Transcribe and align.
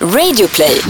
Radioplay. 0.00 0.80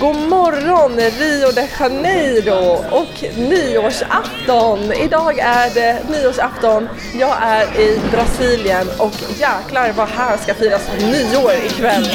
God 0.00 0.16
morgon 0.16 0.96
Rio 0.96 1.52
de 1.52 1.68
Janeiro 1.80 2.84
och 2.90 3.24
nyårsafton. 3.36 4.92
Idag 4.92 5.38
är 5.38 5.74
det 5.74 6.02
nyårsafton. 6.10 6.88
Jag 7.18 7.36
är 7.42 7.80
i 7.80 8.00
Brasilien 8.10 8.86
och 8.98 9.14
jäklar 9.38 9.92
vad 9.96 10.08
här 10.08 10.36
ska 10.36 10.54
firas 10.54 10.82
nyår 11.00 11.52
ikväll. 11.66 12.08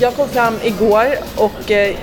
Jag 0.00 0.14
kom 0.14 0.28
fram 0.28 0.54
igår 0.62 1.06
och 1.36 1.70
eh, 1.70 1.96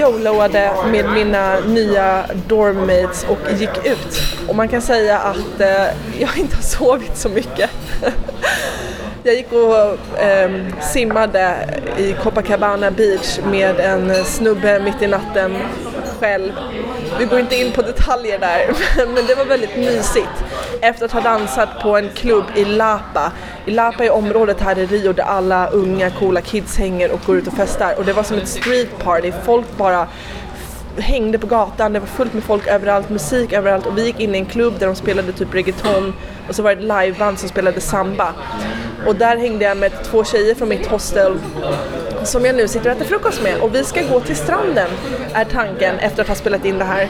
YOLOade 0.00 0.72
med 0.90 1.10
mina 1.10 1.60
nya 1.60 2.24
dormmates 2.46 3.26
och 3.28 3.38
gick 3.58 3.86
ut. 3.86 4.22
Och 4.48 4.56
man 4.56 4.68
kan 4.68 4.82
säga 4.82 5.18
att 5.18 5.60
eh, 5.60 5.86
jag 6.18 6.38
inte 6.38 6.56
har 6.56 6.62
sovit 6.62 7.16
så 7.16 7.28
mycket. 7.28 7.70
Jag 9.22 9.34
gick 9.34 9.52
och 9.52 10.20
eh, 10.20 10.50
simmade 10.80 11.56
i 11.98 12.12
Copacabana 12.12 12.90
Beach 12.90 13.38
med 13.44 13.80
en 13.80 14.24
snubbe 14.24 14.80
mitt 14.80 15.02
i 15.02 15.06
natten 15.06 15.56
själv. 16.20 16.52
Vi 17.18 17.24
går 17.24 17.40
inte 17.40 17.56
in 17.56 17.72
på 17.72 17.82
detaljer 17.82 18.38
där, 18.38 18.70
men 19.14 19.26
det 19.26 19.34
var 19.34 19.44
väldigt 19.44 19.76
mysigt. 19.76 20.44
Efter 20.80 21.04
att 21.04 21.12
ha 21.12 21.20
dansat 21.20 21.68
på 21.82 21.96
en 21.96 22.08
klubb 22.14 22.44
i 22.56 22.64
Lapa. 22.64 23.32
I 23.66 23.70
Lapa 23.70 24.04
är 24.04 24.10
området 24.10 24.60
här 24.60 24.78
i 24.78 24.86
Rio 24.86 25.12
där 25.12 25.24
alla 25.24 25.68
unga 25.68 26.10
coola 26.10 26.40
kids 26.40 26.76
hänger 26.76 27.12
och 27.12 27.20
går 27.26 27.36
ut 27.36 27.46
och 27.46 27.52
festar. 27.52 27.94
Och 27.98 28.04
det 28.04 28.12
var 28.12 28.22
som 28.22 28.38
ett 28.38 28.48
street 28.48 28.98
party, 28.98 29.32
folk 29.44 29.76
bara 29.76 30.08
hängde 30.98 31.38
på 31.38 31.46
gatan, 31.46 31.92
det 31.92 32.00
var 32.00 32.06
fullt 32.06 32.34
med 32.34 32.44
folk 32.44 32.66
överallt, 32.66 33.10
musik 33.10 33.52
överallt 33.52 33.86
och 33.86 33.98
vi 33.98 34.06
gick 34.06 34.20
in 34.20 34.34
i 34.34 34.38
en 34.38 34.46
klubb 34.46 34.74
där 34.78 34.86
de 34.86 34.94
spelade 34.96 35.32
typ 35.32 35.54
reggaeton 35.54 36.14
och 36.48 36.54
så 36.54 36.62
var 36.62 36.74
det 36.74 36.76
ett 36.76 37.04
liveband 37.04 37.38
som 37.38 37.48
spelade 37.48 37.80
samba. 37.80 38.34
Och 39.06 39.16
där 39.16 39.36
hängde 39.36 39.64
jag 39.64 39.76
med 39.76 39.92
två 40.04 40.24
tjejer 40.24 40.54
från 40.54 40.68
mitt 40.68 40.86
hostel 40.86 41.38
som 42.24 42.44
jag 42.44 42.56
nu 42.56 42.68
sitter 42.68 42.90
och 42.90 42.96
äter 42.96 43.04
frukost 43.04 43.42
med 43.42 43.60
och 43.60 43.74
vi 43.74 43.84
ska 43.84 44.02
gå 44.02 44.20
till 44.20 44.36
stranden 44.36 44.90
är 45.32 45.44
tanken 45.44 45.98
efter 45.98 46.22
att 46.22 46.28
ha 46.28 46.34
spelat 46.34 46.64
in 46.64 46.78
det 46.78 46.84
här. 46.84 47.08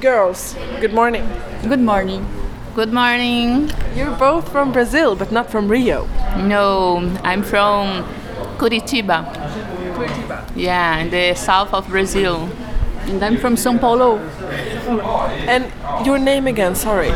Girls, 0.00 0.56
good 0.80 0.92
morning. 0.92 1.22
Good 1.68 1.80
morning. 1.80 2.35
Good 2.76 2.92
morning. 2.92 3.72
You're 3.94 4.14
both 4.18 4.52
from 4.52 4.70
Brazil 4.70 5.16
but 5.16 5.32
not 5.32 5.50
from 5.50 5.66
Rio. 5.66 6.04
No, 6.36 6.98
I'm 7.24 7.42
from 7.42 8.04
Curitiba. 8.58 9.24
Curitiba. 9.94 10.44
Yeah, 10.54 10.98
in 10.98 11.08
the 11.08 11.32
south 11.32 11.72
of 11.72 11.88
Brazil. 11.88 12.50
And 13.06 13.24
I'm 13.24 13.38
from 13.38 13.54
São 13.56 13.80
Paulo. 13.80 14.18
And 15.48 15.72
your 16.04 16.18
name 16.18 16.46
again, 16.46 16.74
sorry. 16.74 17.12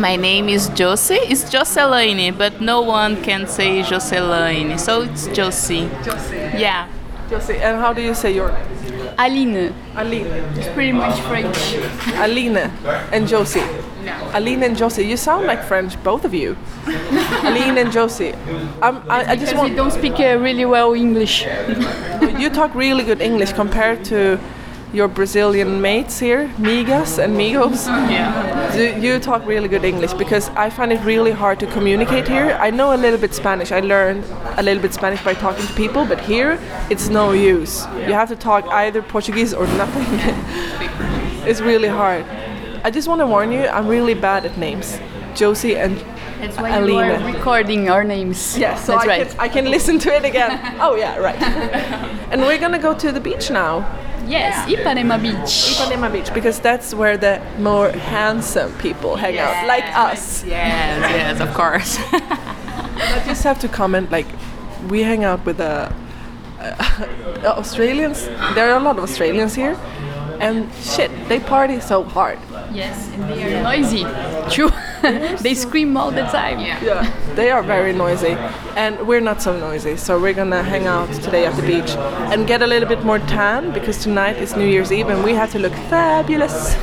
My 0.00 0.16
name 0.16 0.48
is 0.48 0.70
Josie. 0.70 1.20
It's 1.28 1.50
Joselaine, 1.50 2.34
but 2.34 2.62
no 2.62 2.80
one 2.80 3.22
can 3.22 3.46
say 3.46 3.82
Joselaine, 3.82 4.78
so 4.78 5.02
it's 5.02 5.26
Josie. 5.26 5.90
Josie. 6.02 6.36
Yeah. 6.56 6.88
Josie, 7.28 7.58
and 7.58 7.76
how 7.76 7.92
do 7.92 8.00
you 8.00 8.14
say 8.14 8.34
your 8.34 8.48
Aline. 9.18 9.74
Aline? 9.94 10.26
It's 10.56 10.68
pretty 10.68 10.92
much 10.92 11.20
French. 11.20 11.76
Aline 12.16 12.72
and 13.12 13.28
Josie. 13.28 13.60
No. 14.06 14.30
Aline 14.34 14.62
and 14.62 14.76
Josie, 14.76 15.04
you 15.04 15.16
sound 15.16 15.46
like 15.46 15.64
French, 15.64 16.00
both 16.04 16.24
of 16.24 16.32
you. 16.32 16.56
Aline 16.86 17.76
and 17.78 17.90
Josie. 17.90 18.34
Um, 18.80 19.02
I, 19.10 19.32
I 19.32 19.36
just 19.36 19.56
want 19.56 19.70
we 19.70 19.76
don't 19.76 19.90
speak 19.90 20.20
uh, 20.20 20.38
really 20.38 20.64
well 20.64 20.94
English. 20.94 21.44
you 22.38 22.48
talk 22.48 22.72
really 22.76 23.02
good 23.02 23.20
English 23.20 23.52
compared 23.52 24.04
to 24.04 24.38
your 24.92 25.08
Brazilian 25.08 25.80
mates 25.80 26.20
here, 26.20 26.46
migas 26.56 27.18
and 27.18 27.36
migos. 27.36 27.88
Yeah. 28.08 28.72
Do 28.76 29.00
you 29.00 29.18
talk 29.18 29.44
really 29.44 29.66
good 29.66 29.84
English 29.84 30.12
because 30.12 30.50
I 30.50 30.70
find 30.70 30.92
it 30.92 31.00
really 31.04 31.32
hard 31.32 31.58
to 31.60 31.66
communicate 31.66 32.28
here. 32.28 32.56
I 32.60 32.70
know 32.70 32.94
a 32.94 33.00
little 33.04 33.18
bit 33.18 33.34
Spanish. 33.34 33.72
I 33.72 33.80
learned 33.80 34.22
a 34.56 34.62
little 34.62 34.80
bit 34.80 34.94
Spanish 34.94 35.22
by 35.24 35.34
talking 35.34 35.66
to 35.66 35.72
people, 35.74 36.04
but 36.06 36.20
here 36.20 36.60
it's 36.90 37.08
no 37.08 37.32
use. 37.32 37.84
You 38.06 38.14
have 38.14 38.28
to 38.28 38.36
talk 38.36 38.64
either 38.68 39.02
Portuguese 39.02 39.52
or 39.52 39.66
nothing. 39.66 40.06
it's 41.48 41.60
really 41.60 41.88
hard. 41.88 42.24
I 42.86 42.90
just 42.90 43.08
want 43.08 43.20
to 43.20 43.26
warn 43.26 43.50
you, 43.50 43.66
I'm 43.66 43.88
really 43.88 44.14
bad 44.14 44.46
at 44.46 44.56
names. 44.58 44.96
Josie 45.34 45.74
and 45.74 45.98
That's 46.38 46.56
why 46.56 46.78
you 46.78 46.84
Aline. 46.84 47.20
are 47.20 47.32
recording 47.34 47.90
our 47.90 48.04
names. 48.04 48.56
Yes, 48.56 48.86
so 48.86 48.92
That's 48.92 49.04
I, 49.04 49.08
right. 49.08 49.28
can, 49.28 49.40
I 49.40 49.48
can 49.48 49.64
listen 49.64 49.98
to 49.98 50.14
it 50.14 50.24
again. 50.24 50.52
oh 50.80 50.94
yeah, 50.94 51.16
right. 51.18 51.34
and 52.30 52.42
we're 52.42 52.58
gonna 52.58 52.78
go 52.78 52.94
to 52.94 53.10
the 53.10 53.18
beach 53.18 53.50
now, 53.50 53.80
Yes, 54.28 54.70
Ipanema 54.70 55.20
Beach. 55.20 55.54
Ipanema 55.74 56.12
Beach, 56.12 56.32
because 56.32 56.60
that's 56.60 56.94
where 56.94 57.16
the 57.16 57.42
more 57.58 57.90
handsome 57.90 58.72
people 58.78 59.16
hang 59.16 59.36
out, 59.36 59.66
like 59.66 59.84
us. 59.96 60.44
Yes, 60.44 61.10
yes, 61.10 61.40
of 61.40 61.52
course. 61.54 61.98
I 62.12 63.22
just 63.26 63.42
have 63.42 63.58
to 63.62 63.68
comment, 63.68 64.12
like, 64.12 64.28
we 64.88 65.02
hang 65.02 65.24
out 65.24 65.44
with 65.44 65.56
the 65.56 65.92
uh, 66.60 67.42
Australians. 67.58 68.26
There 68.54 68.70
are 68.70 68.78
a 68.78 68.80
lot 68.80 68.96
of 68.96 69.02
Australians 69.02 69.56
here, 69.56 69.76
and 70.40 70.72
shit, 70.74 71.10
they 71.28 71.40
party 71.40 71.80
so 71.80 72.02
hard. 72.02 72.38
Yes, 72.72 73.08
and 73.12 73.24
they 73.30 73.54
are 73.54 73.62
noisy. 73.62 74.04
True. 74.50 74.70
they 75.42 75.54
scream 75.54 75.96
all 75.96 76.10
the 76.10 76.22
time. 76.22 76.60
Yeah. 76.60 76.82
Yeah, 76.82 77.34
they 77.34 77.50
are 77.50 77.62
very 77.62 77.92
noisy, 77.92 78.36
and 78.76 79.06
we're 79.06 79.20
not 79.20 79.42
so 79.42 79.58
noisy. 79.58 79.96
So 79.96 80.20
we're 80.20 80.34
gonna 80.34 80.62
hang 80.62 80.86
out 80.86 81.12
today 81.22 81.46
at 81.46 81.54
the 81.56 81.62
beach 81.62 81.90
and 82.32 82.46
get 82.46 82.62
a 82.62 82.66
little 82.66 82.88
bit 82.88 83.04
more 83.04 83.18
tan 83.20 83.72
because 83.72 84.02
tonight 84.02 84.36
is 84.36 84.56
New 84.56 84.66
Year's 84.66 84.92
Eve 84.92 85.08
and 85.08 85.22
we 85.22 85.34
have 85.34 85.52
to 85.52 85.58
look 85.58 85.74
fabulous. 85.90 86.74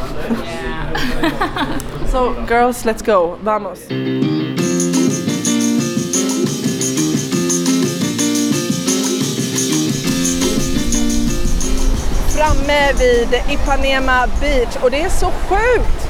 so, 2.11 2.45
girls, 2.45 2.85
let's 2.85 3.01
go. 3.01 3.35
Vamos. 3.41 4.42
Framme 12.43 12.93
vid 12.99 13.41
Ipanema 13.49 14.27
Beach 14.41 14.75
och 14.81 14.91
det 14.91 15.01
är 15.01 15.09
så 15.09 15.25
sjukt, 15.25 16.09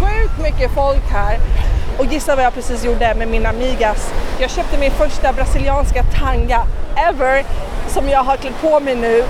sjukt 0.00 0.38
mycket 0.42 0.74
folk 0.74 1.10
här. 1.12 1.38
Och 1.98 2.06
gissa 2.06 2.36
vad 2.36 2.44
jag 2.44 2.54
precis 2.54 2.84
gjorde 2.84 3.14
med 3.14 3.28
mina 3.28 3.48
amigas. 3.48 4.12
Jag 4.40 4.50
köpte 4.50 4.78
min 4.78 4.90
första 4.90 5.32
brasilianska 5.32 6.02
tanga 6.02 6.66
ever 6.96 7.44
som 7.88 8.08
jag 8.08 8.24
har 8.24 8.36
klätt 8.36 8.60
på 8.60 8.80
mig 8.80 8.94
nu. 8.94 9.24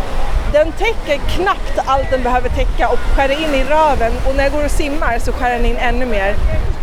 Den 0.52 0.72
täcker 0.72 1.20
knappt 1.36 1.78
allt 1.86 2.10
den 2.10 2.22
behöver 2.22 2.48
täcka 2.48 2.88
och 2.88 2.98
skär 2.98 3.28
in 3.28 3.54
i 3.54 3.64
röven 3.64 4.12
och 4.28 4.36
när 4.36 4.42
jag 4.42 4.52
går 4.52 4.64
och 4.64 4.70
simmar 4.70 5.18
så 5.18 5.32
skär 5.32 5.50
den 5.50 5.66
in 5.66 5.76
ännu 5.76 6.06
mer. 6.06 6.34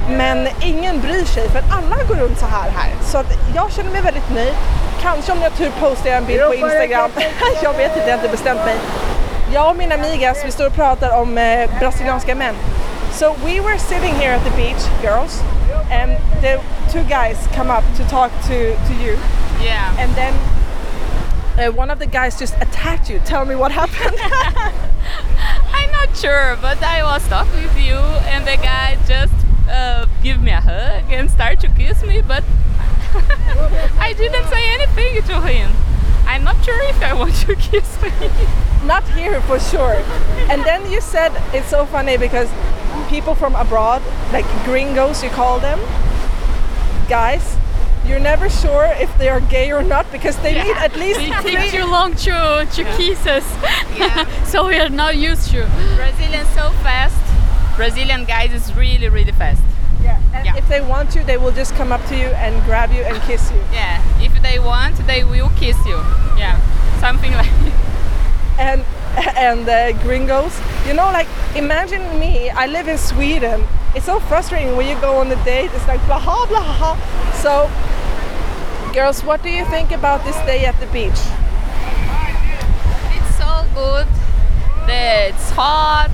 Men 0.10 0.48
ingen 0.62 1.02
bryr 1.02 1.26
sig 1.26 1.50
för 1.50 1.60
alla 1.60 2.04
går 2.08 2.16
runt 2.16 2.40
så 2.40 2.46
här 2.46 2.70
här. 2.70 2.90
Så 3.12 3.18
att 3.18 3.34
jag 3.56 3.72
känner 3.72 3.92
mig 3.92 4.02
väldigt 4.02 4.30
nöjd. 4.34 4.56
Kanske 5.02 5.32
om 5.32 5.38
jag 5.42 5.50
har 5.50 5.58
tur 5.58 5.72
postar 5.80 6.10
jag 6.10 6.18
en 6.18 6.26
bild 6.26 6.42
på 6.48 6.54
Instagram. 6.54 7.12
jag 7.64 7.74
vet 7.74 7.96
inte, 7.96 8.10
jag 8.10 8.18
har 8.18 8.24
inte 8.24 8.38
bestämt 8.38 8.66
mig. 8.66 8.76
Jag 9.56 9.70
och 9.70 9.76
mina 9.78 9.96
amigas, 9.96 10.46
vi 10.46 10.52
står 10.52 10.68
och 10.68 10.74
pratar 10.74 11.22
om 11.22 11.38
eh, 11.38 11.80
brasilianska 11.80 12.36
män. 12.36 12.56
So 13.12 13.36
we 13.46 13.62
were 13.62 13.80
sitting 13.80 14.14
here 14.14 14.36
at 14.36 14.44
the 14.44 14.50
beach, 14.50 14.84
girls, 15.02 15.42
and 15.92 16.12
the 16.42 16.60
two 16.92 17.04
guys 17.04 17.48
come 17.56 17.78
up 17.78 17.84
to 17.98 18.04
talk 18.10 18.32
to, 18.42 18.76
to 18.88 18.94
you, 19.04 19.18
yeah. 19.64 20.00
and 20.00 20.16
then 20.16 20.34
uh, 21.58 21.78
one 21.78 21.94
of 21.94 22.00
the 22.00 22.06
guys 22.06 22.40
just 22.40 22.54
attacked 22.56 23.10
you. 23.10 23.20
Tell 23.26 23.46
me 23.46 23.56
what 23.56 23.72
happened. 23.72 24.20
I'm 25.74 25.92
not 25.92 26.18
sure, 26.18 26.58
but 26.62 26.84
I 26.84 27.04
was 27.04 27.26
talking 27.30 27.64
with 27.64 27.78
you, 27.78 28.00
and 28.28 28.46
the 28.46 28.58
guy 28.58 28.98
just 29.08 29.34
uh, 29.70 30.06
give 30.22 30.42
me 30.42 30.52
a 30.52 30.60
hug 30.60 31.14
and 31.14 31.32
start 31.32 31.62
to 31.62 31.70
kiss 31.70 32.04
me, 32.04 32.22
but 32.22 32.44
I 34.00 34.14
didn't 34.18 34.48
say 34.50 34.64
anything 34.74 35.24
to 35.24 35.42
him. 35.48 35.72
I'm 36.28 36.44
not 36.44 36.62
sure 36.66 36.82
if 36.90 37.02
I 37.02 37.14
want 37.14 37.36
to 37.36 37.56
kiss 37.72 37.96
him. 37.96 38.75
Not 38.86 39.04
here 39.10 39.42
for 39.42 39.60
sure. 39.60 39.96
And 40.50 40.64
then 40.64 40.90
you 40.92 41.02
said 41.02 41.32
it's 41.54 41.68
so 41.70 41.86
funny 41.86 42.18
because 42.18 42.50
people 43.10 43.34
from 43.36 43.56
abroad, 43.56 44.02
like 44.32 44.46
gringos, 44.64 45.24
you 45.24 45.30
call 45.30 45.60
them, 45.60 45.80
guys, 47.10 47.58
you're 48.06 48.20
never 48.20 48.50
sure 48.50 48.86
if 49.00 49.16
they 49.18 49.30
are 49.30 49.40
gay 49.42 49.72
or 49.72 49.82
not 49.82 50.10
because 50.12 50.38
they 50.38 50.54
need 50.54 50.78
at 50.78 50.96
least 50.96 51.20
They 51.20 51.32
three 51.42 51.56
take 51.56 51.72
too 51.72 51.86
long 51.86 52.14
to, 52.16 52.68
to 52.72 52.84
kiss 52.98 53.26
us. 53.26 53.46
yeah. 53.98 54.44
so 54.46 54.68
we 54.68 54.78
are 54.78 54.90
not 54.90 55.18
used 55.18 55.50
to. 55.52 55.66
Brazilian 55.96 56.46
so 56.54 56.70
fast. 56.84 57.16
Brazilian 57.76 58.24
guys 58.26 58.54
is 58.54 58.74
really 58.76 59.10
really 59.10 59.32
fast. 59.32 59.62
Yeah, 60.04 60.22
and 60.34 60.46
Yeah. 60.46 60.56
if 60.58 60.68
they 60.70 60.82
want 60.82 61.10
to, 61.12 61.24
they 61.24 61.38
will 61.38 61.52
just 61.52 61.74
come 61.76 61.92
up 61.92 62.06
to 62.10 62.16
you 62.16 62.28
and 62.38 62.64
grab 62.66 62.92
you 62.92 63.02
and 63.02 63.20
kiss 63.24 63.52
you. 63.52 63.58
Yeah, 63.74 64.00
if 64.22 64.40
they 64.44 64.60
want, 64.60 64.96
they 65.08 65.24
will 65.24 65.50
kiss 65.58 65.78
you. 65.88 65.98
Yeah, 66.38 66.62
something 67.00 67.32
like. 67.34 67.50
And 68.58 68.82
and 69.38 69.66
the 69.66 69.98
gringos, 70.04 70.60
you 70.88 70.94
know, 70.94 71.12
like 71.12 71.28
imagine 71.56 72.04
me. 72.20 72.50
I 72.50 72.68
live 72.68 72.88
in 72.88 72.98
Sweden. 72.98 73.64
It's 73.96 74.06
so 74.06 74.20
frustrating 74.20 74.76
when 74.76 74.88
you 74.88 75.00
go 75.02 75.18
on 75.18 75.32
a 75.32 75.44
date. 75.46 75.72
It's 75.74 75.88
like 75.88 76.06
blah 76.06 76.24
blah 76.24 76.46
blah. 76.46 76.98
So 77.42 77.70
Girls, 78.96 79.26
what 79.26 79.44
do 79.44 79.50
you 79.50 79.66
think 79.66 79.92
about 79.92 80.24
this 80.24 80.38
day 80.46 80.64
at 80.64 80.80
the 80.80 80.86
beach? 80.88 81.20
It's 83.12 83.36
so 83.36 83.66
good. 83.76 84.08
It's 84.88 85.50
hot. 85.50 86.12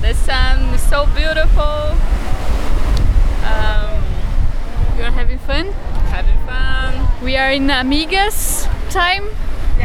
The 0.00 0.14
sun 0.14 0.72
is 0.74 0.82
so 0.82 1.06
beautiful. 1.06 1.98
Um, 3.50 3.98
You're 4.96 5.10
having 5.10 5.38
fun? 5.40 5.72
having 6.14 6.38
fun. 6.46 7.24
We 7.24 7.36
are 7.36 7.50
in 7.50 7.66
Amigas 7.66 8.68
time. 8.90 9.24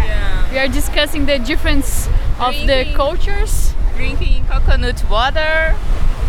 Yeah. 0.05 0.51
We 0.51 0.57
are 0.59 0.67
discussing 0.67 1.25
the 1.25 1.39
difference 1.39 2.07
of 2.39 2.53
the 2.67 2.91
cultures. 2.95 3.73
Drinking 3.95 4.45
coconut 4.47 5.03
water. 5.09 5.75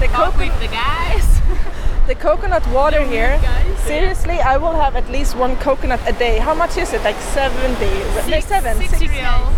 The, 0.01 0.07
Talk 0.09 0.33
coco- 0.35 0.39
with 0.45 0.61
the 0.61 0.69
guys. 0.69 1.41
the 2.07 2.15
coconut 2.15 2.67
water 2.69 3.03
here. 3.05 3.39
guys. 3.43 3.79
Seriously, 3.81 4.41
I 4.41 4.57
will 4.57 4.73
have 4.75 4.97
at 4.97 5.09
least 5.11 5.37
one 5.37 5.57
coconut 5.57 6.01
a 6.07 6.13
day. 6.13 6.39
How 6.39 6.55
much 6.55 6.77
is 6.77 6.93
it? 6.93 7.03
Like 7.03 7.17
70? 7.17 7.85
no, 7.87 8.21
Six- 8.27 8.47
seven. 8.47 8.77
six 8.79 9.01
real. 9.01 9.53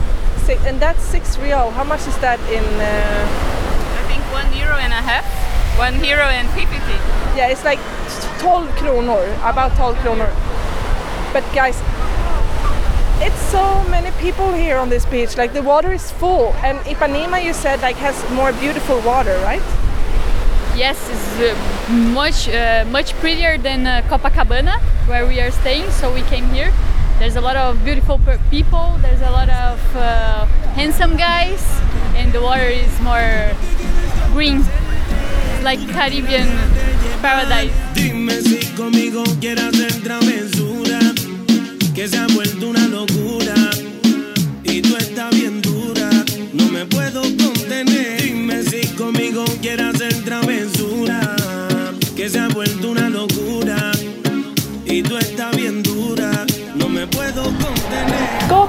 Six- 0.44 0.64
and 0.66 0.80
that's 0.80 1.02
six 1.02 1.38
real. 1.38 1.70
How 1.70 1.84
much 1.84 2.06
is 2.06 2.16
that 2.18 2.38
in? 2.50 2.64
Uh, 2.80 3.98
I 3.98 4.02
think 4.10 4.22
one 4.32 4.48
euro 4.56 4.76
and 4.76 4.92
a 4.92 5.02
half. 5.02 5.24
One 5.78 6.04
euro 6.04 6.24
and 6.28 6.48
fifty. 6.50 6.76
yeah, 7.36 7.48
it's 7.48 7.64
like 7.64 7.78
12 8.38 8.68
kronor. 8.76 9.24
About 9.48 9.74
12 9.76 9.96
kronor. 10.04 10.28
But 11.32 11.44
guys, 11.54 11.80
it's 13.22 13.40
so 13.52 13.84
many 13.88 14.10
people 14.18 14.52
here 14.52 14.76
on 14.78 14.88
this 14.88 15.06
beach. 15.06 15.36
Like 15.36 15.52
the 15.52 15.62
water 15.62 15.92
is 15.92 16.10
full, 16.10 16.52
and 16.64 16.78
Ipanema, 16.80 17.42
you 17.42 17.52
said, 17.54 17.80
like 17.80 17.96
has 17.96 18.18
more 18.32 18.52
beautiful 18.52 19.00
water, 19.00 19.38
right? 19.44 19.62
Yes, 20.74 20.98
it's 21.08 21.30
uh, 21.38 21.92
much 21.92 22.48
uh, 22.48 22.84
much 22.90 23.14
prettier 23.20 23.58
than 23.58 23.86
uh, 23.86 24.02
Copacabana 24.08 24.80
where 25.06 25.26
we 25.26 25.40
are 25.40 25.50
staying. 25.50 25.90
So 25.90 26.12
we 26.12 26.22
came 26.22 26.48
here. 26.50 26.72
There's 27.18 27.36
a 27.36 27.40
lot 27.40 27.56
of 27.56 27.84
beautiful 27.84 28.18
people. 28.50 28.98
There's 29.00 29.22
a 29.22 29.30
lot 29.30 29.48
of 29.48 29.78
uh, 29.94 30.46
handsome 30.74 31.16
guys, 31.16 31.62
and 32.16 32.32
the 32.32 32.40
water 32.40 32.66
is 32.66 32.90
more 33.00 33.52
green, 34.34 34.64
like 35.62 35.78
Caribbean 35.94 36.48
paradise. 37.22 37.70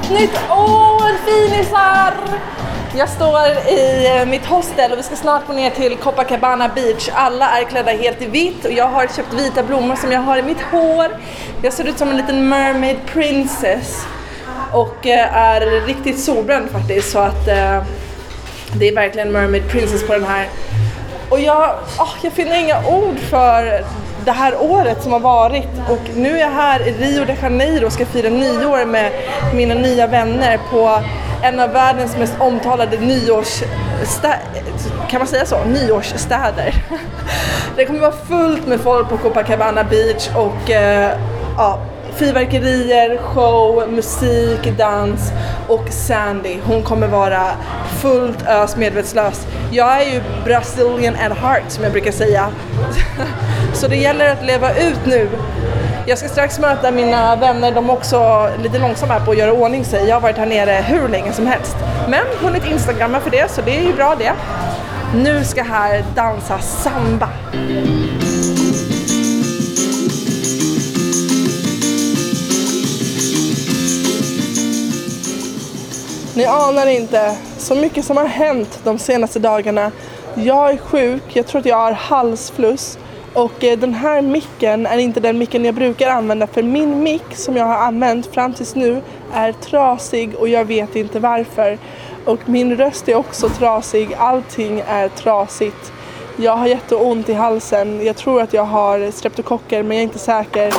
Contener. 0.04 0.10
Gott 0.10 0.20
nytt 0.20 0.52
år 0.52 1.18
finisar! 1.26 2.14
Jag 2.98 3.10
står 3.10 3.48
i 3.70 4.08
eh, 4.18 4.26
mitt 4.26 4.46
hostel 4.46 4.92
och 4.92 4.98
vi 4.98 5.04
ska 5.04 5.16
snart 5.16 5.48
gå 5.48 5.54
ner 5.54 5.70
till 5.70 5.98
Copacabana 5.98 6.70
Beach. 6.76 7.10
Alla 7.14 7.60
är 7.60 7.64
klädda 7.64 7.92
helt 7.92 8.22
i 8.22 8.26
vitt 8.26 8.66
och 8.66 8.72
jag 8.72 8.88
har 8.88 9.08
köpt 9.08 9.34
vita 9.34 9.64
blommor 9.64 9.96
som 9.96 10.12
jag 10.12 10.20
har 10.20 10.38
i 10.38 10.44
mitt 10.44 10.62
hår. 10.62 11.08
Jag 11.62 11.74
ser 11.74 11.88
ut 11.88 11.98
som 11.98 12.10
en 12.10 12.18
liten 12.18 12.50
mermaid 12.50 12.98
princess 13.06 14.06
och 14.72 15.08
eh, 15.08 15.38
är 15.38 15.86
riktigt 15.88 16.20
solbränd 16.20 16.70
faktiskt 16.70 17.12
så 17.12 17.20
att 17.20 17.48
eh, 17.48 17.84
det 18.74 18.88
är 18.88 18.96
verkligen 18.96 19.32
mermaid 19.32 19.70
princess 19.70 20.08
på 20.08 20.14
den 20.14 20.26
här. 20.26 20.48
Och 21.30 21.40
jag, 21.40 21.76
oh, 22.00 22.14
jag 22.22 22.34
finner 22.34 22.60
inga 22.60 22.88
ord 22.88 23.20
för 23.30 23.86
det 24.26 24.32
här 24.32 24.62
året 24.62 25.04
som 25.04 25.12
har 25.12 25.20
varit 25.20 25.68
och 25.90 26.16
nu 26.16 26.30
är 26.30 26.40
jag 26.40 26.50
här 26.50 26.88
i 26.88 26.92
Rio 26.92 27.26
de 27.26 27.34
Janeiro 27.42 27.86
och 27.86 27.94
ska 27.94 28.06
fira 28.06 28.30
nyår 28.30 28.86
med 28.86 29.12
mina 29.54 29.74
nya 29.74 30.08
vänner 30.08 30.60
på 30.72 31.00
en 31.44 31.60
av 31.60 31.70
världens 31.70 32.18
mest 32.18 32.34
omtalade 32.40 32.98
nyårsstäder, 32.98 34.64
kan 35.10 35.20
man 35.20 35.28
säga 35.28 35.46
så? 35.46 35.64
Nyårsstäder. 35.64 36.74
Det 37.76 37.86
kommer 37.86 38.00
vara 38.00 38.12
fullt 38.12 38.68
med 38.68 38.80
folk 38.80 39.10
på 39.10 39.18
Copacabana 39.18 39.84
Beach 39.84 40.30
och 40.36 40.72
eh, 40.72 41.18
ja, 41.58 41.80
fyrverkerier, 42.16 43.18
show, 43.18 43.92
musik, 43.92 44.78
dans 44.78 45.32
och 45.68 45.90
Sandy, 45.90 46.58
hon 46.66 46.84
kommer 46.84 47.08
vara 47.08 47.48
fullt 48.02 48.48
ös 48.48 48.76
medvetslös. 48.76 49.48
Jag 49.72 50.02
är 50.02 50.14
ju 50.14 50.22
Brazilian 50.46 51.16
at 51.16 51.38
heart 51.38 51.64
som 51.68 51.84
jag 51.84 51.94
brukar 51.94 52.12
säga. 52.12 52.50
Så 53.74 53.88
det 53.88 53.96
gäller 53.96 54.32
att 54.32 54.46
leva 54.46 54.74
ut 54.74 55.06
nu. 55.06 55.30
Jag 56.08 56.18
ska 56.18 56.30
strax 56.30 56.60
möta 56.60 56.92
mina 56.92 57.36
vänner, 57.36 57.72
de 57.72 57.90
är 57.90 57.94
också 57.94 58.50
lite 58.64 58.80
långsamma 58.80 59.20
på 59.20 59.32
att 59.32 59.38
göra 59.38 59.54
ordning 59.54 59.86
sig. 59.86 60.08
Jag 60.08 60.16
har 60.16 60.22
varit 60.22 60.38
här 60.38 60.46
nere 60.46 60.86
hur 60.88 61.10
länge 61.10 61.34
som 61.34 61.48
helst. 61.48 61.76
Men 62.10 62.26
hunnit 62.42 62.66
instagramma 62.66 63.20
för 63.20 63.32
det, 63.32 63.52
så 63.52 63.62
det 63.62 63.78
är 63.78 63.82
ju 63.82 63.94
bra 63.94 64.16
det. 64.20 64.34
Nu 65.16 65.44
ska 65.44 65.64
här 65.64 66.04
dansa 66.16 66.60
samba. 66.60 67.30
Ni 76.36 76.46
anar 76.46 76.88
inte 76.88 77.38
så 77.58 77.76
mycket 77.76 78.06
som 78.06 78.18
har 78.18 78.26
hänt 78.26 78.80
de 78.84 78.98
senaste 78.98 79.40
dagarna. 79.40 79.92
Jag 80.36 80.70
är 80.72 80.78
sjuk, 80.78 81.24
jag 81.34 81.48
tror 81.48 81.60
att 81.60 81.66
jag 81.66 81.78
har 81.78 81.92
halsfluss 81.92 82.98
och 83.34 83.64
eh, 83.64 83.80
den 83.80 83.94
här 83.94 84.22
micken 84.22 84.86
är 84.86 84.98
inte 84.98 85.20
den 85.20 85.38
micken 85.38 85.66
jag 85.66 85.76
brukar 85.76 86.10
använda 86.10 86.48
för 86.48 86.64
min 86.64 87.04
mick 87.04 87.36
som 87.36 87.58
jag 87.58 87.66
har 87.66 87.76
använt 87.76 88.26
fram 88.26 88.54
tills 88.54 88.76
nu 88.76 89.02
är 89.34 89.52
trasig 89.52 90.36
och 90.36 90.50
jag 90.50 90.66
vet 90.66 90.96
inte 90.96 91.20
varför. 91.20 91.78
Och 92.26 92.40
min 92.50 92.78
röst 92.78 93.10
är 93.10 93.16
också 93.16 93.50
trasig, 93.50 94.14
allting 94.18 94.84
är 94.88 95.10
trasigt. 95.10 95.94
Jag 96.38 96.58
har 96.58 96.68
jätteont 96.68 97.30
i 97.30 97.34
halsen, 97.34 98.06
jag 98.06 98.16
tror 98.16 98.42
att 98.42 98.54
jag 98.54 98.66
har 98.66 99.12
streptokocker 99.12 99.84
men 99.84 99.98
jag 99.98 100.02
är 100.02 100.04
inte 100.04 100.20
säker. 100.20 100.74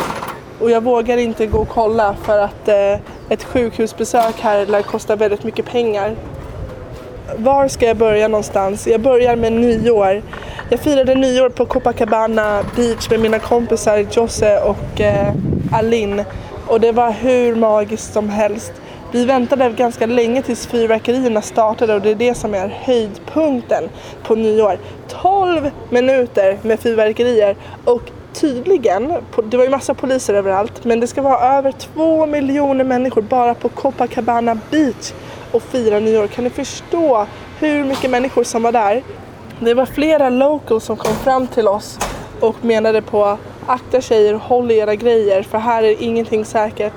Och 0.60 0.70
jag 0.70 0.80
vågar 0.80 1.16
inte 1.16 1.46
gå 1.46 1.58
och 1.58 1.68
kolla 1.68 2.16
för 2.24 2.38
att 2.38 2.68
eh, 2.68 2.96
ett 3.28 3.44
sjukhusbesök 3.44 4.40
här 4.40 4.66
lär 4.66 4.82
kosta 4.82 5.16
väldigt 5.16 5.44
mycket 5.44 5.66
pengar. 5.66 6.16
Var 7.36 7.68
ska 7.68 7.86
jag 7.86 7.96
börja 7.96 8.28
någonstans? 8.28 8.86
Jag 8.86 9.00
börjar 9.00 9.36
med 9.36 9.52
nyår. 9.52 10.22
Jag 10.70 10.80
firade 10.80 11.14
nyår 11.14 11.48
på 11.48 11.66
Copacabana 11.66 12.64
Beach 12.76 13.10
med 13.10 13.20
mina 13.20 13.38
kompisar 13.38 14.06
Josse 14.10 14.60
och 14.60 15.00
eh, 15.00 15.34
Alin. 15.72 16.24
Och 16.66 16.80
det 16.80 16.92
var 16.92 17.10
hur 17.10 17.54
magiskt 17.54 18.12
som 18.12 18.28
helst. 18.28 18.72
Vi 19.12 19.24
väntade 19.24 19.70
ganska 19.70 20.06
länge 20.06 20.42
tills 20.42 20.66
fyrverkerierna 20.66 21.42
startade 21.42 21.94
och 21.94 22.00
det 22.00 22.10
är 22.10 22.14
det 22.14 22.34
som 22.34 22.54
är 22.54 22.68
höjdpunkten 22.68 23.88
på 24.22 24.34
nyår. 24.34 24.78
12 25.08 25.70
minuter 25.90 26.58
med 26.62 26.80
fyrverkerier 26.80 27.56
och 27.84 28.02
tydligen, 28.34 29.14
det 29.44 29.56
var 29.56 29.64
ju 29.64 29.70
massa 29.70 29.94
poliser 29.94 30.34
överallt, 30.34 30.84
men 30.84 31.00
det 31.00 31.06
ska 31.06 31.22
vara 31.22 31.58
över 31.58 31.72
två 31.72 32.26
miljoner 32.26 32.84
människor 32.84 33.22
bara 33.22 33.54
på 33.54 33.68
Copacabana 33.68 34.58
Beach 34.70 35.12
och 35.52 35.62
fira 35.62 36.00
nyår. 36.00 36.26
Kan 36.26 36.44
ni 36.44 36.50
förstå 36.50 37.26
hur 37.58 37.84
mycket 37.84 38.10
människor 38.10 38.44
som 38.44 38.62
var 38.62 38.72
där? 38.72 39.02
Det 39.60 39.74
var 39.74 39.86
flera 39.86 40.30
locals 40.30 40.84
som 40.84 40.96
kom 40.96 41.14
fram 41.14 41.46
till 41.46 41.68
oss 41.68 41.98
och 42.40 42.64
menade 42.64 43.02
på 43.02 43.38
akta 43.66 44.00
tjejer, 44.00 44.34
håll 44.34 44.70
i 44.70 44.78
era 44.78 44.94
grejer 44.94 45.42
för 45.42 45.58
här 45.58 45.82
är 45.82 46.02
ingenting 46.02 46.44
säkert. 46.44 46.92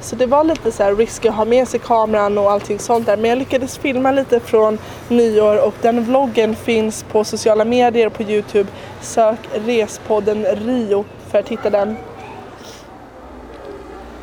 Så 0.00 0.16
det 0.16 0.26
var 0.26 0.44
lite 0.44 0.72
så 0.72 0.82
här 0.82 0.94
risky 0.94 1.28
att 1.28 1.34
ha 1.34 1.44
med 1.44 1.68
sig 1.68 1.80
kameran 1.80 2.38
och 2.38 2.50
allting 2.50 2.78
sånt 2.78 3.06
där. 3.06 3.16
Men 3.16 3.30
jag 3.30 3.38
lyckades 3.38 3.78
filma 3.78 4.10
lite 4.10 4.40
från 4.40 4.78
nyår 5.08 5.66
och 5.66 5.74
den 5.82 6.04
vloggen 6.04 6.56
finns 6.56 7.02
på 7.02 7.24
sociala 7.24 7.64
medier 7.64 8.06
och 8.06 8.12
på 8.12 8.22
Youtube. 8.22 8.70
Sök 9.00 9.38
Respodden 9.52 10.44
Rio 10.44 11.04
för 11.30 11.38
att 11.38 11.48
hitta 11.48 11.70
den. 11.70 11.96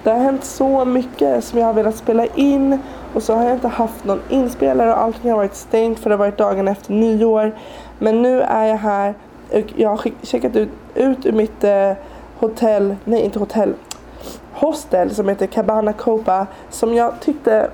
Det 0.03 0.09
har 0.09 0.19
hänt 0.19 0.45
så 0.45 0.85
mycket 0.85 1.43
som 1.43 1.59
jag 1.59 1.65
har 1.65 1.73
velat 1.73 1.97
spela 1.97 2.25
in 2.25 2.79
och 3.13 3.23
så 3.23 3.33
har 3.33 3.43
jag 3.43 3.53
inte 3.53 3.67
haft 3.67 4.05
någon 4.05 4.21
inspelare 4.29 4.91
och 4.91 5.01
allting 5.01 5.31
har 5.31 5.37
varit 5.37 5.55
stängt 5.55 5.99
för 5.99 6.09
det 6.09 6.13
har 6.15 6.19
varit 6.19 6.37
dagen 6.37 6.67
efter 6.67 6.93
nyår. 6.93 7.55
Men 7.99 8.21
nu 8.21 8.41
är 8.41 8.65
jag 8.65 8.77
här 8.77 9.13
och 9.53 9.73
jag 9.75 9.89
har 9.89 9.99
checkat 10.23 10.55
ut, 10.55 10.69
ut 10.95 11.25
ur 11.25 11.31
mitt 11.31 11.63
eh, 11.63 11.93
hotell, 12.39 12.95
nej 13.03 13.21
inte 13.21 13.39
hotell, 13.39 13.73
hostel 14.59 15.15
som 15.15 15.29
heter 15.29 15.47
Cabana 15.47 15.93
Copa 15.93 16.47
som 16.69 16.93
jag 16.93 17.19
tyckte 17.19 17.69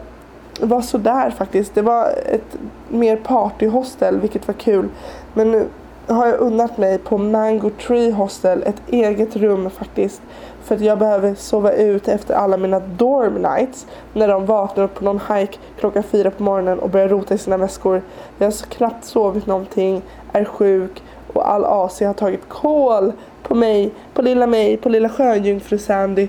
var 0.59 0.81
sådär 0.81 1.29
faktiskt. 1.29 1.75
Det 1.75 1.81
var 1.81 2.09
ett 2.25 2.57
mer 2.89 3.15
partyhostel 3.15 4.19
vilket 4.19 4.47
var 4.47 4.53
kul. 4.53 4.89
Men 5.33 5.51
nu 5.51 5.67
har 6.07 6.27
jag 6.27 6.39
unnat 6.39 6.77
mig 6.77 6.97
på 6.97 7.17
Mango 7.17 7.69
Tree 7.69 8.11
Hostel 8.11 8.63
ett 8.63 8.81
eget 8.87 9.35
rum 9.35 9.69
faktiskt. 9.69 10.21
För 10.63 10.75
att 10.75 10.81
jag 10.81 10.99
behöver 10.99 11.35
sova 11.35 11.71
ut 11.71 12.07
efter 12.07 12.33
alla 12.33 12.57
mina 12.57 12.79
dorm 12.79 13.33
nights. 13.33 13.87
När 14.13 14.27
de 14.27 14.45
vaknar 14.45 14.83
upp 14.83 14.95
på 14.95 15.03
någon 15.03 15.19
hike 15.19 15.57
klockan 15.79 16.03
fyra 16.03 16.31
på 16.31 16.43
morgonen 16.43 16.79
och 16.79 16.89
börjar 16.89 17.07
rota 17.07 17.33
i 17.33 17.37
sina 17.37 17.57
väskor. 17.57 18.01
Jag 18.37 18.45
har 18.47 18.51
så 18.51 18.65
knappt 18.65 19.05
sovit 19.05 19.45
någonting, 19.45 20.01
är 20.31 20.45
sjuk 20.45 21.03
och 21.33 21.51
all 21.51 21.65
AC 21.65 21.99
har 21.99 22.13
tagit 22.13 22.49
kål 22.49 23.13
på 23.43 23.55
mig, 23.55 23.91
på 24.13 24.21
lilla 24.21 24.47
mig, 24.47 24.77
på 24.77 24.89
lilla 24.89 25.09
sjöjungfru 25.09 25.77
Sandy. 25.77 26.27